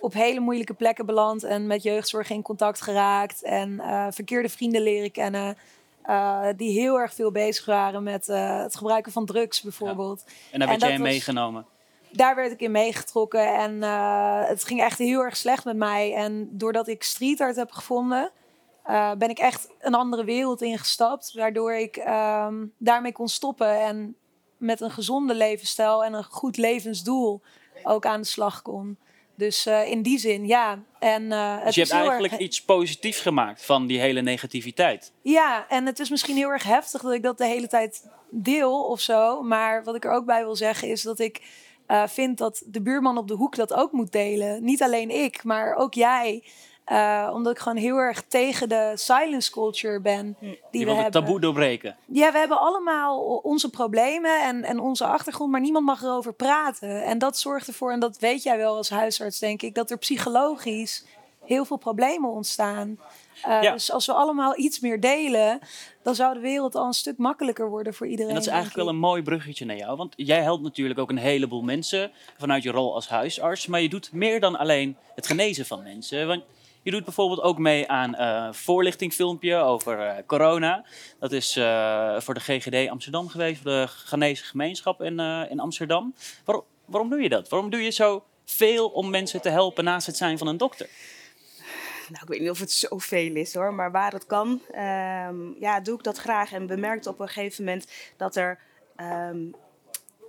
op 0.00 0.12
hele 0.12 0.40
moeilijke 0.40 0.74
plekken 0.74 1.06
beland 1.06 1.42
en 1.44 1.66
met 1.66 1.82
jeugdzorg 1.82 2.30
in 2.30 2.42
contact 2.42 2.80
geraakt. 2.80 3.42
En 3.42 3.80
eh, 3.80 4.06
verkeerde 4.10 4.48
vrienden 4.48 4.82
leren 4.82 5.10
kennen. 5.12 5.56
die 6.56 6.80
heel 6.80 6.98
erg 7.00 7.14
veel 7.14 7.30
bezig 7.30 7.64
waren 7.64 8.02
met 8.02 8.26
het 8.26 8.76
gebruiken 8.76 9.12
van 9.12 9.26
drugs 9.26 9.62
bijvoorbeeld. 9.62 10.24
En 10.50 10.58
daar 10.58 10.68
En 10.68 10.68
werd 10.68 10.80
jij 10.80 10.92
in 10.92 11.00
was- 11.00 11.08
meegenomen. 11.08 11.66
Daar 12.12 12.34
werd 12.34 12.52
ik 12.52 12.60
in 12.60 12.70
meegetrokken 12.70 13.54
en 13.54 13.82
het 14.48 14.64
ging 14.64 14.80
echt 14.80 14.98
heel 14.98 15.20
erg 15.20 15.36
slecht 15.36 15.64
met 15.64 15.76
mij. 15.76 16.14
En 16.14 16.48
doordat 16.52 16.88
ik 16.88 17.02
street 17.02 17.40
art 17.40 17.56
heb 17.56 17.70
gevonden, 17.70 18.30
eh, 18.90 19.12
ben 19.18 19.28
ik 19.28 19.38
echt 19.38 19.68
een 19.80 19.94
andere 19.94 20.24
wereld 20.24 20.62
ingestapt. 20.62 21.32
Waardoor 21.32 21.74
ik 21.74 21.96
ehm, 21.96 22.66
daarmee 22.78 23.12
kon 23.12 23.28
stoppen 23.28 23.80
en 23.80 24.16
met 24.56 24.80
een 24.80 24.90
gezonde 24.90 25.34
levensstijl 25.34 26.04
en 26.04 26.12
een 26.12 26.24
goed 26.24 26.56
levensdoel 26.56 27.42
ook 27.82 28.06
aan 28.06 28.20
de 28.20 28.26
slag 28.26 28.62
kon. 28.62 28.98
Dus 29.34 29.66
eh, 29.66 29.90
in 29.90 30.02
die 30.02 30.18
zin, 30.18 30.46
ja. 30.46 30.82
En, 30.98 31.32
eh, 31.32 31.54
het 31.54 31.64
Dus 31.64 31.74
je 31.74 31.80
is 31.80 31.90
hebt 31.90 32.02
eigenlijk 32.02 32.32
erg, 32.32 32.42
iets 32.42 32.64
positiefs 32.64 33.20
gemaakt 33.20 33.64
van 33.64 33.86
die 33.86 34.00
hele 34.00 34.20
negativiteit. 34.20 35.12
Ja, 35.22 35.68
en 35.68 35.86
het 35.86 35.98
is 35.98 36.10
misschien 36.10 36.36
heel 36.36 36.50
erg 36.50 36.62
heftig 36.62 37.02
dat 37.02 37.12
ik 37.12 37.22
dat 37.22 37.38
de 37.38 37.46
hele 37.46 37.68
tijd 37.68 38.08
deel 38.30 38.84
of 38.84 39.00
zo. 39.00 39.42
Maar 39.42 39.84
wat 39.84 39.94
ik 39.94 40.04
er 40.04 40.12
ook 40.12 40.26
bij 40.26 40.44
wil 40.44 40.56
zeggen 40.56 40.88
is 40.88 41.02
dat 41.02 41.18
ik 41.18 41.42
vind 42.06 42.38
dat 42.38 42.62
de 42.66 42.82
buurman 42.82 43.18
op 43.18 43.28
de 43.28 43.34
hoek 43.34 43.56
dat 43.56 43.72
ook 43.72 43.92
moet 43.92 44.12
delen. 44.12 44.64
Niet 44.64 44.82
alleen 44.82 45.10
ik, 45.10 45.44
maar 45.44 45.74
ook 45.74 45.94
jij. 45.94 46.44
Eh, 46.90 47.30
omdat 47.34 47.52
ik 47.52 47.58
gewoon 47.58 47.78
heel 47.78 47.96
erg 47.96 48.22
tegen 48.28 48.68
de 48.68 48.92
silence 48.94 49.50
culture 49.50 50.00
ben 50.00 50.36
die 50.40 50.48
Je 50.50 50.58
we 50.70 50.78
wilt 50.84 50.88
het 50.88 51.02
hebben. 51.02 51.22
taboe 51.22 51.40
doorbreken. 51.40 51.96
Ja, 52.06 52.32
we 52.32 52.38
hebben 52.38 52.60
allemaal 52.60 53.18
onze 53.42 53.70
problemen 53.70 54.42
en, 54.42 54.64
en 54.64 54.80
onze 54.80 55.04
achtergrond, 55.06 55.50
maar 55.50 55.60
niemand 55.60 55.84
mag 55.86 56.02
erover 56.02 56.32
praten. 56.34 57.04
En 57.04 57.18
dat 57.18 57.38
zorgt 57.38 57.66
ervoor, 57.66 57.92
en 57.92 58.00
dat 58.00 58.18
weet 58.18 58.42
jij 58.42 58.56
wel 58.56 58.76
als 58.76 58.90
huisarts, 58.90 59.38
denk 59.38 59.62
ik, 59.62 59.74
dat 59.74 59.90
er 59.90 59.98
psychologisch 59.98 61.04
heel 61.44 61.64
veel 61.64 61.76
problemen 61.76 62.30
ontstaan. 62.30 62.98
Eh, 63.42 63.62
Ja. 63.62 63.72
Dus 63.72 63.92
als 63.92 64.06
we 64.06 64.12
allemaal 64.12 64.58
iets 64.58 64.80
meer 64.80 65.00
delen, 65.00 65.58
dan 66.02 66.14
zou 66.14 66.34
de 66.34 66.40
wereld 66.40 66.74
al 66.74 66.86
een 66.86 66.92
stuk 66.92 67.18
makkelijker 67.18 67.68
worden 67.68 67.94
voor 67.94 68.06
iedereen. 68.06 68.28
En 68.30 68.36
dat 68.36 68.46
is 68.46 68.52
eigenlijk 68.52 68.82
wel 68.84 68.94
een 68.94 69.00
mooi 69.00 69.22
bruggetje 69.22 69.64
naar 69.64 69.76
jou. 69.76 69.96
Want 69.96 70.12
jij 70.16 70.42
helpt 70.42 70.62
natuurlijk 70.62 70.98
ook 70.98 71.10
een 71.10 71.16
heleboel 71.18 71.62
mensen 71.62 72.10
vanuit 72.38 72.62
je 72.62 72.70
rol 72.70 72.94
als 72.94 73.08
huisarts. 73.08 73.66
Maar 73.66 73.80
je 73.80 73.88
doet 73.88 74.12
meer 74.12 74.40
dan 74.40 74.56
alleen 74.58 74.96
het 75.14 75.26
genezen 75.26 75.66
van 75.66 75.82
mensen. 75.82 76.26
Want 76.26 76.42
je 76.82 76.90
doet 76.90 77.04
bijvoorbeeld 77.04 77.40
ook 77.40 77.58
mee 77.58 77.88
aan 77.88 78.16
een 78.16 78.54
voorlichtingfilmpje 78.54 79.56
over 79.56 80.00
eh, 80.00 80.26
corona. 80.26 80.84
Dat 81.18 81.32
is 81.32 81.56
eh, 81.56 82.20
voor 82.20 82.34
de 82.34 82.40
GGD 82.40 82.88
Amsterdam 82.88 83.28
geweest, 83.28 83.62
voor 83.62 83.70
de 83.70 83.86
Ghanese 83.86 84.44
gemeenschap 84.44 85.02
in, 85.02 85.20
eh, 85.20 85.42
in 85.50 85.60
Amsterdam. 85.60 86.14
Waarom, 86.84 87.10
doe 87.10 87.22
je 87.22 87.28
dat? 87.28 87.48
Waarom 87.48 87.70
doe 87.70 87.82
je 87.82 87.90
zo 87.90 88.24
veel 88.44 88.88
om 88.88 89.10
mensen 89.10 89.40
te 89.40 89.48
helpen 89.48 89.84
naast 89.84 90.06
het 90.06 90.16
zijn 90.16 90.38
van 90.38 90.46
een 90.46 90.56
dokter? 90.56 90.88
Nou, 92.08 92.22
ik 92.22 92.28
weet 92.28 92.40
niet 92.40 92.50
of 92.50 92.58
het 92.58 92.72
zoveel 92.72 93.34
is 93.34 93.54
hoor, 93.54 93.74
maar 93.74 93.90
waar 93.90 94.12
het 94.12 94.26
kan, 94.26 94.60
ehm, 94.70 95.60
ja, 95.60 95.80
doe 95.80 95.96
ik 95.96 96.02
dat 96.02 96.18
graag. 96.18 96.52
En 96.52 96.66
bemerkte 96.66 97.08
op 97.08 97.20
een 97.20 97.28
gegeven 97.28 97.64
moment 97.64 97.86
dat 98.16 98.36
er 98.36 98.58
ehm, 98.96 99.46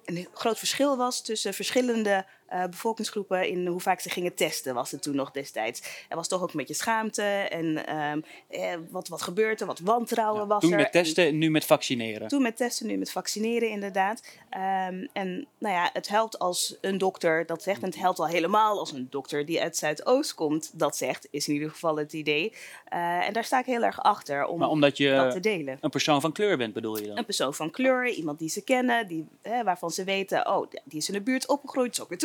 een 0.06 0.28
groot 0.34 0.58
verschil 0.58 0.98
was 0.98 1.22
tussen 1.22 1.54
verschillende 1.54 2.26
eh, 2.52 2.64
bevolkingsgroepen 2.66 3.48
in 3.48 3.68
hoe 3.68 3.80
vaak 3.80 4.00
ze 4.00 4.10
gingen 4.10 4.36
testen, 4.36 4.74
was 4.74 4.92
het 4.92 5.02
toen 5.02 5.16
nog 5.16 5.32
destijds. 5.32 6.06
Er 6.10 6.16
was 6.16 6.28
toch 6.28 6.42
ook 6.42 6.52
een 6.52 6.58
beetje 6.58 6.74
schaamte 6.74 7.22
en 7.24 7.86
ehm, 7.86 8.22
eh, 8.50 8.74
wat, 8.90 9.08
wat 9.08 9.22
gebeurt 9.22 9.62
er, 9.62 9.68
wat 9.68 9.80
wantrouwen 9.80 10.48
was 10.48 10.62
Toen 10.62 10.72
er. 10.72 10.78
met 10.78 10.92
testen 10.92 11.26
en 11.26 11.38
nu 11.38 11.50
met 11.50 11.66
vaccineren. 11.66 12.28
Toen 12.28 12.42
met 12.42 12.58
testen, 12.58 12.88
nu 12.88 12.98
met 12.98 13.12
vaccineren 13.12 13.70
inderdaad. 13.70 14.24
Ehm, 14.50 15.08
en 15.14 15.48
nou 15.58 15.76
ja, 15.76 15.90
het 15.94 16.08
helpt 16.08 16.40
als 16.40 16.78
een 16.82 16.98
dokter 16.98 17.46
dat 17.46 17.64
zegt. 17.64 17.82
En 17.82 17.88
het 17.90 18.00
helpt 18.00 18.20
al 18.20 18.28
helemaal 18.28 18.80
als 18.80 18.92
een 18.92 19.08
dokter 19.10 19.46
die 19.46 19.62
uit 19.62 19.78
Zuidoost 19.78 20.34
komt 20.34 20.80
dat 20.80 20.98
zegt. 20.98 21.28
Is 21.32 21.48
in 21.48 21.54
ieder 21.54 21.70
geval 21.70 21.98
het 21.98 22.14
idee. 22.14 22.54
Eh, 22.86 23.28
en 23.28 23.34
daar 23.34 23.44
sta 23.44 23.60
ik 23.60 23.66
heel 23.66 23.84
erg 23.84 24.04
achter 24.04 24.46
om 24.46 24.60
Maar 24.60 24.70
omdat 24.70 24.98
dat 24.98 25.32
te 25.32 25.34
je 25.34 25.40
delen. 25.40 25.78
een 25.82 25.90
persoon 25.90 26.22
van 26.22 26.32
kleur 26.32 26.58
bent, 26.58 26.74
bedoel 26.74 26.98
je 26.98 27.08
dan? 27.08 27.18
Een 27.18 27.26
persoon 27.26 27.54
van 27.54 27.72
kleur, 27.72 28.10
iemand 28.10 28.40
die 28.40 28.50
ze 28.50 28.64
kennen, 28.64 29.08
die, 29.08 29.26
waarvan 29.64 29.92
ze 29.92 30.04
weten, 30.04 30.48
oh, 30.48 30.72
die 30.84 31.00
is 31.00 31.08
in 31.08 31.14
de 31.14 31.22
buurt 31.22 31.48
opgegroeid, 31.48 31.92
is 31.92 32.02
ook 32.02 32.10
weer 32.10 32.18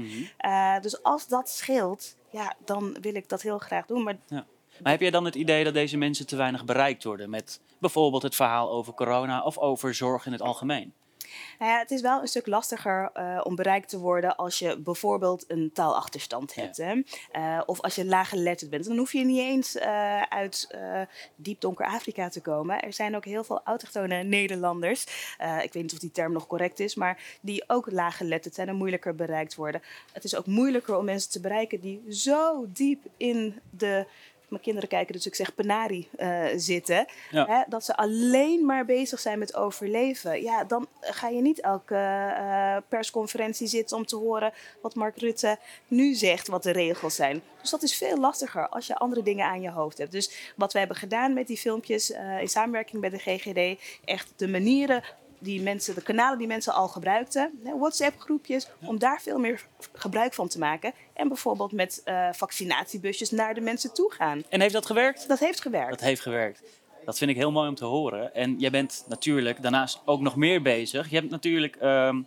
Mhm. 0.00 0.08
Eh, 0.36 0.80
dus 0.80 1.02
als 1.02 1.28
dat 1.28 1.48
scheelt, 1.48 2.16
ja, 2.30 2.54
dan 2.64 2.96
wil 3.00 3.14
ik 3.14 3.28
dat 3.28 3.42
heel 3.42 3.58
graag 3.58 3.86
doen. 3.86 4.02
Maar 4.02 4.16
Maar 4.82 4.92
heb 4.92 5.00
jij 5.00 5.10
dan 5.10 5.24
het 5.24 5.34
idee 5.34 5.64
dat 5.64 5.74
deze 5.74 5.96
mensen 5.96 6.26
te 6.26 6.36
weinig 6.36 6.64
bereikt 6.64 7.04
worden 7.04 7.30
met 7.30 7.60
bijvoorbeeld 7.78 8.22
het 8.22 8.34
verhaal 8.34 8.70
over 8.70 8.94
corona 8.94 9.42
of 9.42 9.58
over 9.58 9.94
zorg 9.94 10.26
in 10.26 10.32
het 10.32 10.42
algemeen? 10.42 10.92
Nou 11.58 11.70
ja, 11.70 11.78
het 11.78 11.90
is 11.90 12.00
wel 12.00 12.20
een 12.20 12.28
stuk 12.28 12.46
lastiger 12.46 13.10
eh, 13.12 13.40
om 13.42 13.54
bereikt 13.54 13.88
te 13.88 13.98
worden 13.98 14.36
als 14.36 14.58
je 14.58 14.78
bijvoorbeeld 14.78 15.44
een 15.48 15.70
taalachterstand 15.72 16.54
hebt. 16.54 16.76
Hè? 16.76 17.02
Eh, 17.32 17.60
of 17.66 17.80
als 17.80 17.94
je 17.94 18.04
laaggeletterd 18.04 18.70
bent. 18.70 18.84
Dan 18.84 18.96
hoef 18.96 19.12
je 19.12 19.24
niet 19.24 19.38
eens 19.38 19.76
eh, 19.76 20.22
uit 20.22 20.76
diep 21.36 21.60
donker 21.60 21.86
Afrika 21.86 22.28
te 22.28 22.40
komen. 22.40 22.82
Er 22.82 22.92
zijn 22.92 23.16
ook 23.16 23.24
heel 23.24 23.44
veel 23.44 23.60
autochtone 23.64 24.22
Nederlanders. 24.22 25.02
ik 25.62 25.72
weet 25.72 25.82
niet 25.82 25.92
of 25.92 25.98
die 25.98 26.12
term 26.12 26.32
nog 26.32 26.46
correct 26.46 26.80
is. 26.80 26.94
Maar 26.94 27.38
die 27.40 27.64
ook 27.66 27.90
laaggeletterd 27.90 28.54
zijn 28.54 28.68
en 28.68 28.76
moeilijker 28.76 29.14
bereikt 29.14 29.54
worden. 29.54 29.82
Het 30.12 30.24
is 30.24 30.36
ook 30.36 30.46
moeilijker 30.46 30.96
om 30.96 31.04
mensen 31.04 31.30
te 31.30 31.40
bereiken 31.40 31.80
die 31.80 32.02
zo 32.08 32.66
diep 32.68 33.02
in 33.16 33.60
de... 33.70 34.06
Mijn 34.54 34.66
kinderen 34.66 34.88
kijken 34.88 35.14
dus 35.14 35.26
ik 35.26 35.34
zeg 35.34 35.54
penari 35.54 36.08
eh, 36.16 36.44
zitten. 36.56 37.06
Ja. 37.30 37.46
Hè, 37.46 37.62
dat 37.68 37.84
ze 37.84 37.96
alleen 37.96 38.66
maar 38.66 38.84
bezig 38.84 39.20
zijn 39.20 39.38
met 39.38 39.54
overleven. 39.54 40.42
Ja, 40.42 40.64
dan 40.64 40.86
ga 41.00 41.28
je 41.28 41.40
niet 41.40 41.60
elke 41.60 41.94
eh, 41.94 42.76
persconferentie 42.88 43.66
zitten 43.66 43.96
om 43.96 44.06
te 44.06 44.16
horen 44.16 44.52
wat 44.82 44.94
Mark 44.94 45.16
Rutte 45.16 45.58
nu 45.88 46.14
zegt, 46.14 46.48
wat 46.48 46.62
de 46.62 46.70
regels 46.70 47.14
zijn. 47.14 47.42
Dus 47.60 47.70
dat 47.70 47.82
is 47.82 47.96
veel 47.96 48.18
lastiger 48.18 48.68
als 48.68 48.86
je 48.86 48.96
andere 48.96 49.22
dingen 49.22 49.46
aan 49.46 49.60
je 49.60 49.70
hoofd 49.70 49.98
hebt. 49.98 50.12
Dus 50.12 50.52
wat 50.56 50.72
we 50.72 50.78
hebben 50.78 50.96
gedaan 50.96 51.32
met 51.32 51.46
die 51.46 51.56
filmpjes 51.56 52.12
eh, 52.12 52.40
in 52.40 52.48
samenwerking 52.48 53.00
met 53.00 53.10
de 53.10 53.18
GGD, 53.18 53.80
echt 54.04 54.32
de 54.36 54.48
manieren 54.48 55.02
die 55.38 55.62
mensen, 55.62 55.94
de 55.94 56.02
kanalen 56.02 56.38
die 56.38 56.46
mensen 56.46 56.72
al 56.74 56.88
gebruikten, 56.88 57.60
WhatsApp-groepjes, 57.78 58.68
om 58.84 58.98
daar 58.98 59.20
veel 59.22 59.38
meer 59.38 59.66
gebruik 59.92 60.34
van 60.34 60.48
te 60.48 60.58
maken. 60.58 60.92
En 61.14 61.28
bijvoorbeeld 61.28 61.72
met 61.72 62.00
eh, 62.04 62.28
vaccinatiebusjes 62.32 63.30
naar 63.30 63.54
de 63.54 63.60
mensen 63.60 63.94
toe 63.94 64.12
gaan. 64.12 64.42
En 64.48 64.60
heeft 64.60 64.72
dat 64.72 64.86
gewerkt? 64.86 65.28
Dat 65.28 65.38
heeft 65.38 65.60
gewerkt. 65.60 65.90
Dat 65.90 66.00
heeft 66.00 66.20
gewerkt. 66.20 66.62
Dat 67.04 67.18
vind 67.18 67.30
ik 67.30 67.36
heel 67.36 67.52
mooi 67.52 67.68
om 67.68 67.74
te 67.74 67.84
horen. 67.84 68.34
En 68.34 68.58
jij 68.58 68.70
bent 68.70 69.04
natuurlijk 69.08 69.62
daarnaast 69.62 70.00
ook 70.04 70.20
nog 70.20 70.36
meer 70.36 70.62
bezig. 70.62 71.10
Je 71.10 71.16
hebt 71.16 71.30
natuurlijk 71.30 71.76
ehm, 71.76 72.22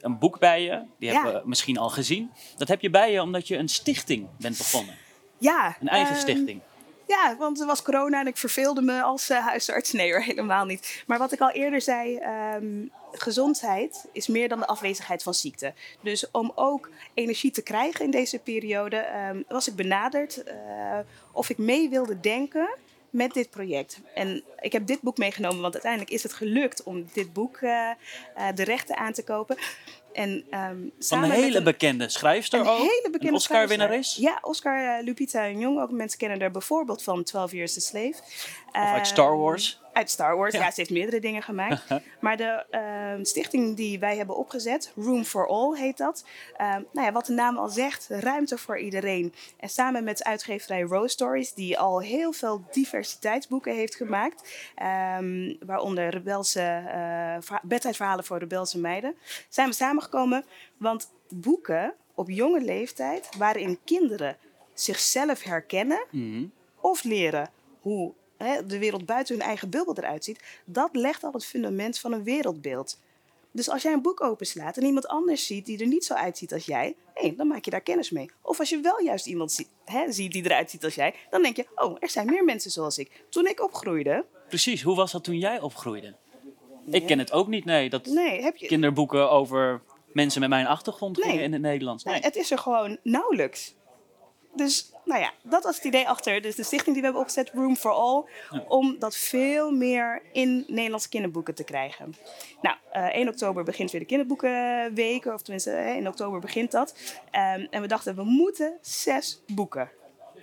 een 0.00 0.18
boek 0.18 0.38
bij 0.38 0.62
je. 0.62 0.82
Die 0.98 1.08
Ja. 1.10 1.22
hebben 1.22 1.42
we 1.42 1.48
misschien 1.48 1.78
al 1.78 1.88
gezien. 1.90 2.30
Dat 2.56 2.68
heb 2.68 2.80
je 2.80 2.90
bij 2.90 3.12
je 3.12 3.22
omdat 3.22 3.48
je 3.48 3.56
een 3.56 3.68
stichting 3.68 4.28
bent 4.38 4.58
begonnen. 4.58 4.94
Ja, 5.38 5.76
Een 5.80 5.88
eigen 5.88 6.12
ehm, 6.14 6.20
stichting. 6.20 6.60
Ja, 7.12 7.36
want 7.38 7.60
er 7.60 7.66
was 7.66 7.82
corona 7.82 8.20
en 8.20 8.26
ik 8.26 8.36
verveelde 8.36 8.82
me 8.82 9.02
als 9.02 9.30
eh, 9.30 9.46
huisarts. 9.46 9.92
Nee 9.92 10.12
hoor, 10.12 10.20
helemaal 10.20 10.64
niet. 10.64 11.02
Maar 11.06 11.18
wat 11.18 11.32
ik 11.32 11.40
al 11.40 11.50
eerder 11.50 11.80
zei, 11.80 12.16
ehm, 12.16 12.86
gezondheid 13.12 14.04
is 14.12 14.26
meer 14.26 14.48
dan 14.48 14.58
de 14.58 14.66
afwezigheid 14.66 15.22
van 15.22 15.34
ziekte. 15.34 15.72
Dus 16.00 16.30
om 16.30 16.52
ook 16.54 16.90
energie 17.14 17.50
te 17.50 17.62
krijgen 17.62 18.04
in 18.04 18.10
deze 18.10 18.38
periode, 18.38 18.96
ehm, 18.96 19.42
was 19.48 19.68
ik 19.68 19.74
benaderd 19.74 20.42
eh, 20.42 20.54
of 21.32 21.50
ik 21.50 21.58
mee 21.58 21.88
wilde 21.88 22.20
denken 22.20 22.68
met 23.10 23.32
dit 23.32 23.50
project. 23.50 24.00
En 24.14 24.42
ik 24.60 24.72
heb 24.72 24.86
dit 24.86 25.00
boek 25.00 25.16
meegenomen, 25.16 25.60
want 25.60 25.72
uiteindelijk 25.72 26.12
is 26.12 26.22
het 26.22 26.32
gelukt 26.32 26.82
om 26.82 27.06
dit 27.12 27.32
boek 27.32 27.56
eh, 27.56 27.90
de 28.54 28.64
rechten 28.64 28.96
aan 28.96 29.12
te 29.12 29.24
kopen. 29.24 29.56
En, 30.12 30.44
ehm, 30.50 30.76
Van 30.76 30.90
samen 30.98 31.30
een 31.30 31.34
hele 31.34 31.62
bekende 31.62 32.08
schrijfster 32.08 32.60
een 32.60 32.66
ook. 32.66 32.78
hele 32.78 33.08
bekende 33.10 33.26
een 33.26 33.34
Oscar-winnares. 33.34 34.16
Ja, 34.16 34.38
Oscar, 34.40 34.96
eh, 34.98 35.04
Lupita 35.04 35.46
Nyong'o. 35.46 35.82
Ook 35.82 35.90
mensen 35.90 36.18
kennen 36.18 36.40
haar 36.40 36.50
bijvoorbeeld 36.50 37.02
van 37.02 37.22
12 37.22 37.52
Years 37.52 37.76
a 37.76 37.80
Slave. 37.80 38.14
Of 38.66 38.72
uit 38.72 39.06
Star 39.06 39.36
Wars. 39.38 39.80
Uit 39.92 40.10
Star 40.10 40.36
Wars. 40.36 40.54
Ja, 40.54 40.68
ze 40.70 40.80
heeft 40.80 40.90
meerdere 40.90 41.20
dingen 41.20 41.42
gemaakt. 41.42 41.82
maar 42.20 42.36
de 42.36 42.64
ehm, 42.70 43.24
stichting 43.24 43.76
die 43.76 43.98
wij 43.98 44.16
hebben 44.16 44.36
opgezet, 44.36 44.92
Room 44.96 45.24
for 45.24 45.46
All 45.48 45.74
heet 45.78 45.96
dat. 45.96 46.24
Ehm, 46.56 46.82
nou 46.92 47.06
ja, 47.06 47.12
wat 47.12 47.26
de 47.26 47.32
naam 47.32 47.56
al 47.58 47.68
zegt, 47.68 48.06
ruimte 48.10 48.58
voor 48.58 48.78
iedereen. 48.78 49.34
En 49.56 49.68
samen 49.68 50.04
met 50.04 50.24
uitgeverij 50.24 50.80
Rose 50.82 51.08
Stories, 51.08 51.54
die 51.54 51.78
al 51.78 52.00
heel 52.00 52.32
veel 52.32 52.64
diversiteitsboeken 52.70 53.74
heeft 53.74 53.94
gemaakt. 53.94 54.70
ehm, 54.74 55.54
waaronder 55.66 56.08
rebelse, 56.08 56.60
eh, 56.60 57.36
verha- 57.40 57.60
bedtijdverhalen 57.62 58.24
voor 58.24 58.38
rebelse 58.38 58.78
meiden. 58.78 59.14
Zijn 59.48 59.68
we 59.68 59.74
samengekomen, 59.74 60.44
want 60.76 61.12
boeken 61.28 61.94
op 62.14 62.30
jonge 62.30 62.60
leeftijd 62.60 63.28
waarin 63.38 63.78
kinderen 63.84 64.36
zichzelf 64.74 65.42
herkennen 65.42 66.04
Mhm. 66.10 66.44
of 66.80 67.04
leren 67.04 67.50
hoe 67.80 68.12
hè, 68.44 68.66
de 68.66 68.78
wereld 68.78 69.06
buiten 69.06 69.34
hun 69.36 69.44
eigen 69.46 69.70
bubbel 69.70 69.96
eruit 69.96 70.24
ziet, 70.24 70.42
dat 70.64 70.88
legt 70.92 71.24
al 71.24 71.32
het 71.32 71.44
fundament 71.44 71.98
van 71.98 72.12
een 72.12 72.24
wereldbeeld. 72.24 72.98
Dus 73.50 73.70
als 73.70 73.82
jij 73.82 73.92
een 73.92 74.02
boek 74.02 74.20
openslaat 74.20 74.76
en 74.76 74.84
iemand 74.84 75.06
anders 75.08 75.46
ziet 75.46 75.66
die 75.66 75.78
er 75.80 75.86
niet 75.86 76.04
zo 76.04 76.14
uitziet 76.14 76.52
als 76.52 76.64
jij, 76.64 76.94
hé, 77.14 77.34
dan 77.36 77.46
maak 77.46 77.64
je 77.64 77.70
daar 77.70 77.80
kennis 77.80 78.10
mee. 78.10 78.30
Of 78.42 78.58
als 78.58 78.68
je 78.68 78.80
wel 78.80 79.00
juist 79.02 79.26
iemand 79.26 79.52
zie- 79.52 79.66
hè, 79.84 80.12
ziet 80.12 80.32
die 80.32 80.44
eruit 80.44 80.70
ziet 80.70 80.84
als 80.84 80.94
jij, 80.94 81.14
dan 81.30 81.42
denk 81.42 81.56
je, 81.56 81.66
oh, 81.74 81.96
er 82.00 82.08
zijn 82.10 82.26
meer 82.26 82.44
mensen 82.44 82.70
zoals 82.70 82.98
ik. 82.98 83.24
Toen 83.28 83.46
ik 83.46 83.62
opgroeide, 83.62 84.24
Precies, 84.48 84.82
hoe 84.82 84.96
was 84.96 85.12
dat 85.12 85.24
toen 85.24 85.38
jij 85.38 85.60
opgroeide? 85.60 86.14
Ik 86.90 87.06
ken 87.06 87.18
het 87.18 87.32
ook 87.32 87.46
niet, 87.48 87.64
nee. 87.64 87.90
Dat 87.90 88.06
nee, 88.06 88.42
heb 88.42 88.56
je, 88.56 88.66
kinderboeken 88.66 89.30
over 89.30 89.82
mensen 90.12 90.40
met 90.40 90.48
mijn 90.48 90.66
achtergrond 90.66 91.16
Nee. 91.16 91.30
gingen 91.30 91.44
in 91.44 91.52
het 91.52 91.62
Nederlands. 91.62 92.04
Nee, 92.04 92.20
het 92.20 92.36
is 92.36 92.50
er 92.50 92.58
gewoon 92.58 92.98
nauwelijks. 93.02 93.74
Dus, 94.54 94.92
nou 95.04 95.20
ja, 95.20 95.32
dat 95.42 95.64
was 95.64 95.76
het 95.76 95.84
idee 95.84 96.08
achter. 96.08 96.42
Dus 96.42 96.54
de 96.54 96.62
stichting 96.62 96.92
die 96.92 97.00
we 97.02 97.02
hebben 97.02 97.20
opgezet, 97.20 97.50
Room 97.54 97.76
for 97.76 97.90
All, 97.90 98.24
om 98.68 98.96
dat 98.98 99.16
veel 99.16 99.70
meer 99.70 100.22
in 100.32 100.64
Nederlandse 100.68 101.08
kinderboeken 101.08 101.54
te 101.54 101.64
krijgen. 101.64 102.14
Nou, 102.62 102.76
eh 102.92 103.14
1 103.14 103.28
oktober 103.28 103.64
begint 103.64 103.90
weer 103.90 104.00
de 104.00 104.06
kinderboekenweek, 104.06 105.24
of 105.24 105.42
tenminste, 105.42 105.70
eh, 105.70 105.96
in 105.96 106.08
oktober 106.08 106.40
begint 106.40 106.70
dat. 106.70 106.94
Ehm, 107.30 107.66
en 107.70 107.80
we 107.80 107.86
dachten, 107.88 108.14
we 108.14 108.24
moeten 108.24 108.78
zes 108.80 109.42
boeken. 109.46 109.90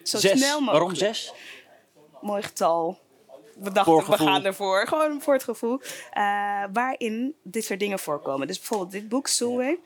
Zo 0.03 0.17
Zes. 0.17 0.39
snel 0.39 0.59
mogelijk. 0.59 0.71
Waarom 0.71 0.95
zes? 0.95 1.33
Mooi 2.21 2.41
getal. 2.41 2.97
We 3.55 3.71
dachten, 3.71 3.95
we 4.09 4.17
gaan 4.17 4.45
ervoor. 4.45 4.87
Gewoon 4.87 5.21
voor 5.21 5.33
het 5.33 5.43
gevoel. 5.43 5.81
Eh, 6.11 6.63
waarin 6.73 7.35
dit 7.43 7.65
soort 7.65 7.79
dingen 7.79 7.99
voorkomen. 7.99 8.47
Dus 8.47 8.57
bijvoorbeeld 8.57 8.91
dit 8.91 9.09
boek, 9.09 9.27
Soulway. 9.27 9.79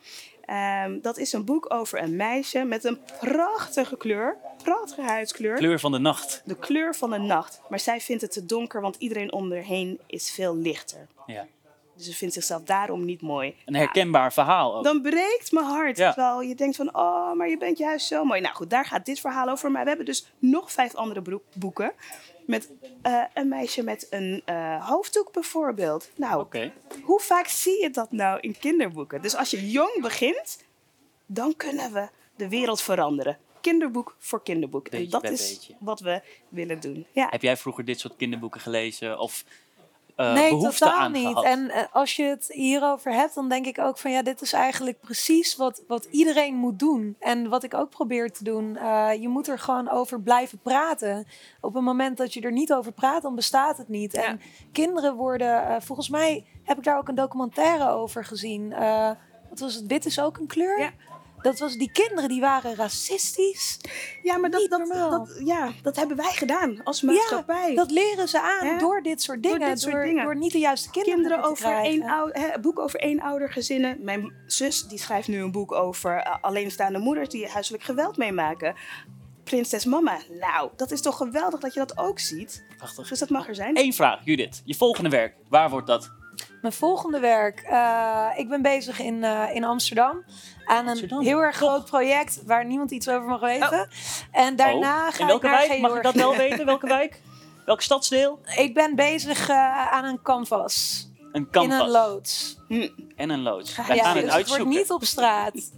Ehm, 0.45 0.99
dat 1.01 1.17
is 1.17 1.33
een 1.33 1.45
boek 1.45 1.73
over 1.73 2.01
een 2.01 2.15
meisje 2.15 2.63
met 2.63 2.83
een 2.83 2.99
prachtige 3.19 3.97
kleur. 3.97 4.37
Prachtige 4.63 5.01
huidskleur. 5.01 5.55
Kleur 5.55 5.79
van 5.79 5.91
de 5.91 5.99
nacht. 5.99 6.41
De 6.45 6.57
kleur 6.57 6.95
van 6.95 7.09
de 7.09 7.17
nacht. 7.17 7.61
Maar 7.69 7.79
zij 7.79 8.01
vindt 8.01 8.21
het 8.21 8.31
te 8.31 8.45
donker, 8.45 8.81
want 8.81 8.95
iedereen 8.99 9.33
om 9.33 9.51
haar 9.51 9.61
heen 9.61 9.99
is 10.07 10.31
veel 10.31 10.55
lichter. 10.55 11.07
Ja. 11.25 11.47
Dus 11.95 12.05
ze 12.05 12.13
vindt 12.13 12.33
zichzelf 12.33 12.63
daarom 12.63 13.05
niet 13.05 13.21
mooi. 13.21 13.55
Een 13.65 13.75
herkenbaar 13.75 14.33
verhaal 14.33 14.75
ook. 14.75 14.83
Dan 14.83 15.01
breekt 15.01 15.51
mijn 15.51 15.65
hart. 15.65 15.97
Ja. 15.97 16.13
Terwijl 16.13 16.41
je 16.41 16.55
denkt 16.55 16.75
van, 16.75 16.95
oh, 16.95 17.33
maar 17.33 17.49
je 17.49 17.57
bent 17.57 17.77
juist 17.77 18.07
zo 18.07 18.23
mooi. 18.23 18.41
Nou 18.41 18.55
goed, 18.55 18.69
daar 18.69 18.85
gaat 18.85 19.05
dit 19.05 19.19
verhaal 19.19 19.49
over. 19.49 19.71
Maar 19.71 19.81
we 19.81 19.87
hebben 19.87 20.05
dus 20.05 20.31
nog 20.39 20.71
vijf 20.71 20.95
andere 20.95 21.41
boeken. 21.53 21.91
Met 22.45 22.71
eh, 23.01 23.23
een 23.33 23.47
meisje 23.47 23.83
met 23.83 24.07
een 24.09 24.41
eh, 24.45 24.87
hoofddoek 24.89 25.31
bijvoorbeeld. 25.31 26.09
Nou, 26.15 26.47
hoe 27.03 27.19
vaak 27.19 27.47
zie 27.47 27.81
je 27.81 27.89
dat 27.89 28.11
nou 28.11 28.39
in 28.39 28.57
kinderboeken? 28.59 29.21
Dus 29.21 29.35
als 29.35 29.51
je 29.51 29.71
jong 29.71 30.01
begint, 30.01 30.63
dan 31.25 31.55
kunnen 31.55 31.93
we 31.93 32.09
de 32.35 32.49
wereld 32.49 32.81
veranderen. 32.81 33.37
Kinderboek 33.61 34.15
voor 34.19 34.43
kinderboek. 34.43 34.89
Beetje 34.89 35.05
en 35.05 35.21
dat 35.21 35.31
is 35.31 35.57
beetje. 35.57 35.75
wat 35.79 35.99
we 35.99 36.21
willen 36.49 36.79
doen. 36.79 37.05
Ja. 37.11 37.27
Heb 37.29 37.41
jij 37.41 37.57
vroeger 37.57 37.85
dit 37.85 37.99
soort 37.99 38.15
kinderboeken 38.15 38.61
gelezen 38.61 39.19
of 39.19 39.43
eh, 40.15 40.33
nee, 40.33 40.49
behoefte 40.49 40.85
totaal 40.85 40.99
aan 40.99 41.11
niet. 41.11 41.27
gehad? 41.27 41.43
En 41.43 41.69
eh, 41.69 41.83
als 41.91 42.15
je 42.15 42.23
het 42.23 42.45
hierover 42.51 43.13
hebt, 43.13 43.35
dan 43.35 43.49
denk 43.49 43.65
ik 43.65 43.79
ook 43.79 43.97
van 43.97 44.11
ja, 44.11 44.21
dit 44.21 44.41
is 44.41 44.53
eigenlijk 44.53 44.99
precies 44.99 45.55
wat, 45.55 45.83
wat 45.87 46.05
iedereen 46.05 46.55
moet 46.55 46.79
doen. 46.79 47.15
En 47.19 47.49
wat 47.49 47.63
ik 47.63 47.73
ook 47.73 47.89
probeer 47.89 48.31
te 48.31 48.43
doen. 48.43 48.77
Eh, 48.77 49.09
je 49.21 49.27
moet 49.27 49.47
er 49.47 49.59
gewoon 49.59 49.89
over 49.89 50.21
blijven 50.21 50.59
praten. 50.59 51.27
Op 51.61 51.73
het 51.73 51.83
moment 51.83 52.17
dat 52.17 52.33
je 52.33 52.41
er 52.41 52.51
niet 52.51 52.73
over 52.73 52.91
praat, 52.91 53.21
dan 53.21 53.35
bestaat 53.35 53.77
het 53.77 53.87
niet. 53.87 54.13
En 54.13 54.41
kinderen 54.71 55.15
worden, 55.15 55.81
volgens 55.81 56.09
mij 56.09 56.45
heb 56.63 56.77
ik 56.77 56.83
daar 56.83 56.97
ook 56.97 57.07
een 57.07 57.15
documentaire 57.15 57.89
over 57.89 58.25
gezien. 58.25 58.69
Wat 59.49 59.59
was 59.59 59.73
het? 59.75 59.85
Wit 59.87 60.05
is 60.05 60.19
ook 60.19 60.37
een 60.37 60.47
kleur. 60.47 60.79
Ja. 60.79 60.91
Dat 61.43 61.59
was 61.59 61.75
die 61.75 61.91
kinderen 61.91 62.29
die 62.29 62.41
waren 62.41 62.75
racistisch. 62.75 63.77
Ja, 64.23 64.37
maar 64.37 64.49
dat, 64.49 64.61
Niet 64.61 64.69
dat, 64.69 64.79
normaal. 64.79 65.09
dat, 65.09 65.41
ja, 65.45 65.71
dat 65.81 65.95
hebben 65.95 66.17
wij 66.17 66.31
gedaan 66.31 66.83
als 66.83 67.01
maatschappij. 67.01 67.75
Dat 67.75 67.91
leren 67.91 68.27
ze 68.27 68.41
aan 68.41 68.67
Ja. 68.67 68.77
door 68.77 69.01
dit 69.01 69.21
soort 69.21 69.43
dingen. 69.43 69.59
Door 69.59 69.67
dit 69.69 69.79
soort 69.81 69.93
door, 69.93 70.03
dingen. 70.03 70.23
door 70.23 70.35
niet 70.35 70.51
de 70.51 70.59
juiste 70.59 70.89
kinderen, 70.89 71.15
kinderen 71.19 71.43
te 71.43 71.49
over 71.49 71.63
krijgen. 71.65 71.89
één 71.91 72.03
ouder, 72.03 72.41
hè, 72.41 72.59
boek 72.59 72.79
over 72.79 72.99
eenoudergezinnen. 72.99 73.97
Mijn 74.01 74.33
zus 74.45 74.83
die 74.87 74.99
schrijft 74.99 75.27
nu 75.27 75.41
een 75.41 75.51
boek 75.51 75.71
over 75.71 76.15
eh, 76.17 76.35
alleenstaande 76.41 76.99
moeders 76.99 77.29
die 77.29 77.47
huiselijk 77.47 77.83
geweld 77.83 78.17
meemaken. 78.17 78.75
Prinses 79.43 79.85
Mama. 79.85 80.17
Nou, 80.39 80.69
dat 80.75 80.91
is 80.91 81.01
toch 81.01 81.17
geweldig 81.17 81.59
dat 81.59 81.73
je 81.73 81.79
dat 81.79 81.97
ook 81.97 82.19
ziet. 82.19 82.63
Prachtig. 82.77 83.07
Dus 83.09 83.19
dat 83.19 83.29
mag 83.29 83.47
er 83.47 83.55
zijn. 83.55 83.77
Eén 83.77 83.93
vraag, 83.93 84.19
Judith. 84.25 84.61
Je 84.65 84.75
volgende 84.75 85.09
werk, 85.09 85.35
waar 85.49 85.69
wordt 85.69 85.87
dat? 85.87 86.11
Mijn 86.61 86.73
volgende 86.73 87.19
werk. 87.19 87.59
eh, 87.59 88.27
ik 88.35 88.49
ben 88.49 88.61
bezig 88.61 88.99
in, 88.99 89.23
eh, 89.23 89.55
in 89.55 89.63
Amsterdam. 89.63 90.23
Aan 90.65 90.87
Amsterdam. 90.87 91.19
een 91.19 91.25
heel 91.25 91.39
erg 91.39 91.55
groot 91.55 91.85
project 91.85 92.43
waar 92.45 92.65
niemand 92.65 92.91
iets 92.91 93.09
over 93.09 93.27
mag 93.27 93.39
weten. 93.39 93.87
En 94.31 94.55
daarna 94.55 95.07
Oh, 95.07 95.13
ga 95.13 95.19
in 95.19 95.25
welke 95.27 95.45
ik 95.47 95.51
naar 95.51 95.67
wijk? 95.67 95.81
Mag 95.81 95.95
ik 95.95 96.03
dat 96.03 96.13
wel 96.13 96.35
weten? 96.35 96.65
Welke 96.65 96.87
wijk? 96.97 97.21
Welk 97.65 97.81
stadsdeel? 97.81 98.39
Ik 98.55 98.73
ben 98.73 98.95
bezig 98.95 99.49
eh, 99.49 99.91
aan 99.91 100.05
een 100.05 100.21
canvas. 100.21 101.07
Een 101.31 101.49
canvas. 101.49 101.73
In 101.79 101.79
een 101.85 101.89
loods. 101.91 102.57
Hm. 102.67 102.89
En 103.15 103.29
een 103.29 103.41
loods. 103.41 103.75
Wij 103.75 103.95
Ja, 103.95 104.03
gaan 104.03 104.13
dus 104.13 104.23
het 104.23 104.33
het 104.33 104.47
wordt 104.47 104.49
uitzoeken. 104.49 104.67
niet 104.77 104.91
op 104.91 105.03
straat. 105.03 105.71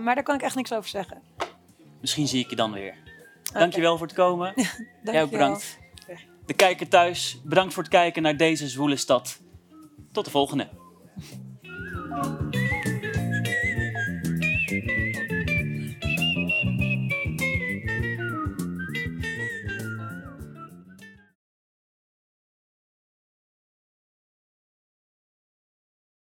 Maar 0.00 0.14
daar 0.14 0.22
kan 0.22 0.34
ik 0.34 0.42
echt 0.42 0.54
niks 0.54 0.72
over 0.72 0.88
zeggen. 0.90 1.22
Misschien 2.00 2.28
zie 2.28 2.44
ik 2.44 2.50
je 2.50 2.56
dan 2.56 2.72
weer. 2.72 2.94
Dankjewel 3.52 3.98
voor 3.98 4.06
het 4.06 4.16
komen. 4.16 4.52
Jij 5.02 5.22
ook 5.22 5.30
bedankt. 5.30 5.78
De 6.46 6.54
kijker 6.54 6.88
thuis, 6.88 7.40
bedankt 7.44 7.74
voor 7.74 7.82
het 7.82 7.92
kijken 7.92 8.22
naar 8.22 8.36
deze 8.36 8.68
zwoele 8.68 8.96
stad. 8.96 9.38
Tot 10.18 10.26
de 10.26 10.32
volgende. 10.32 10.68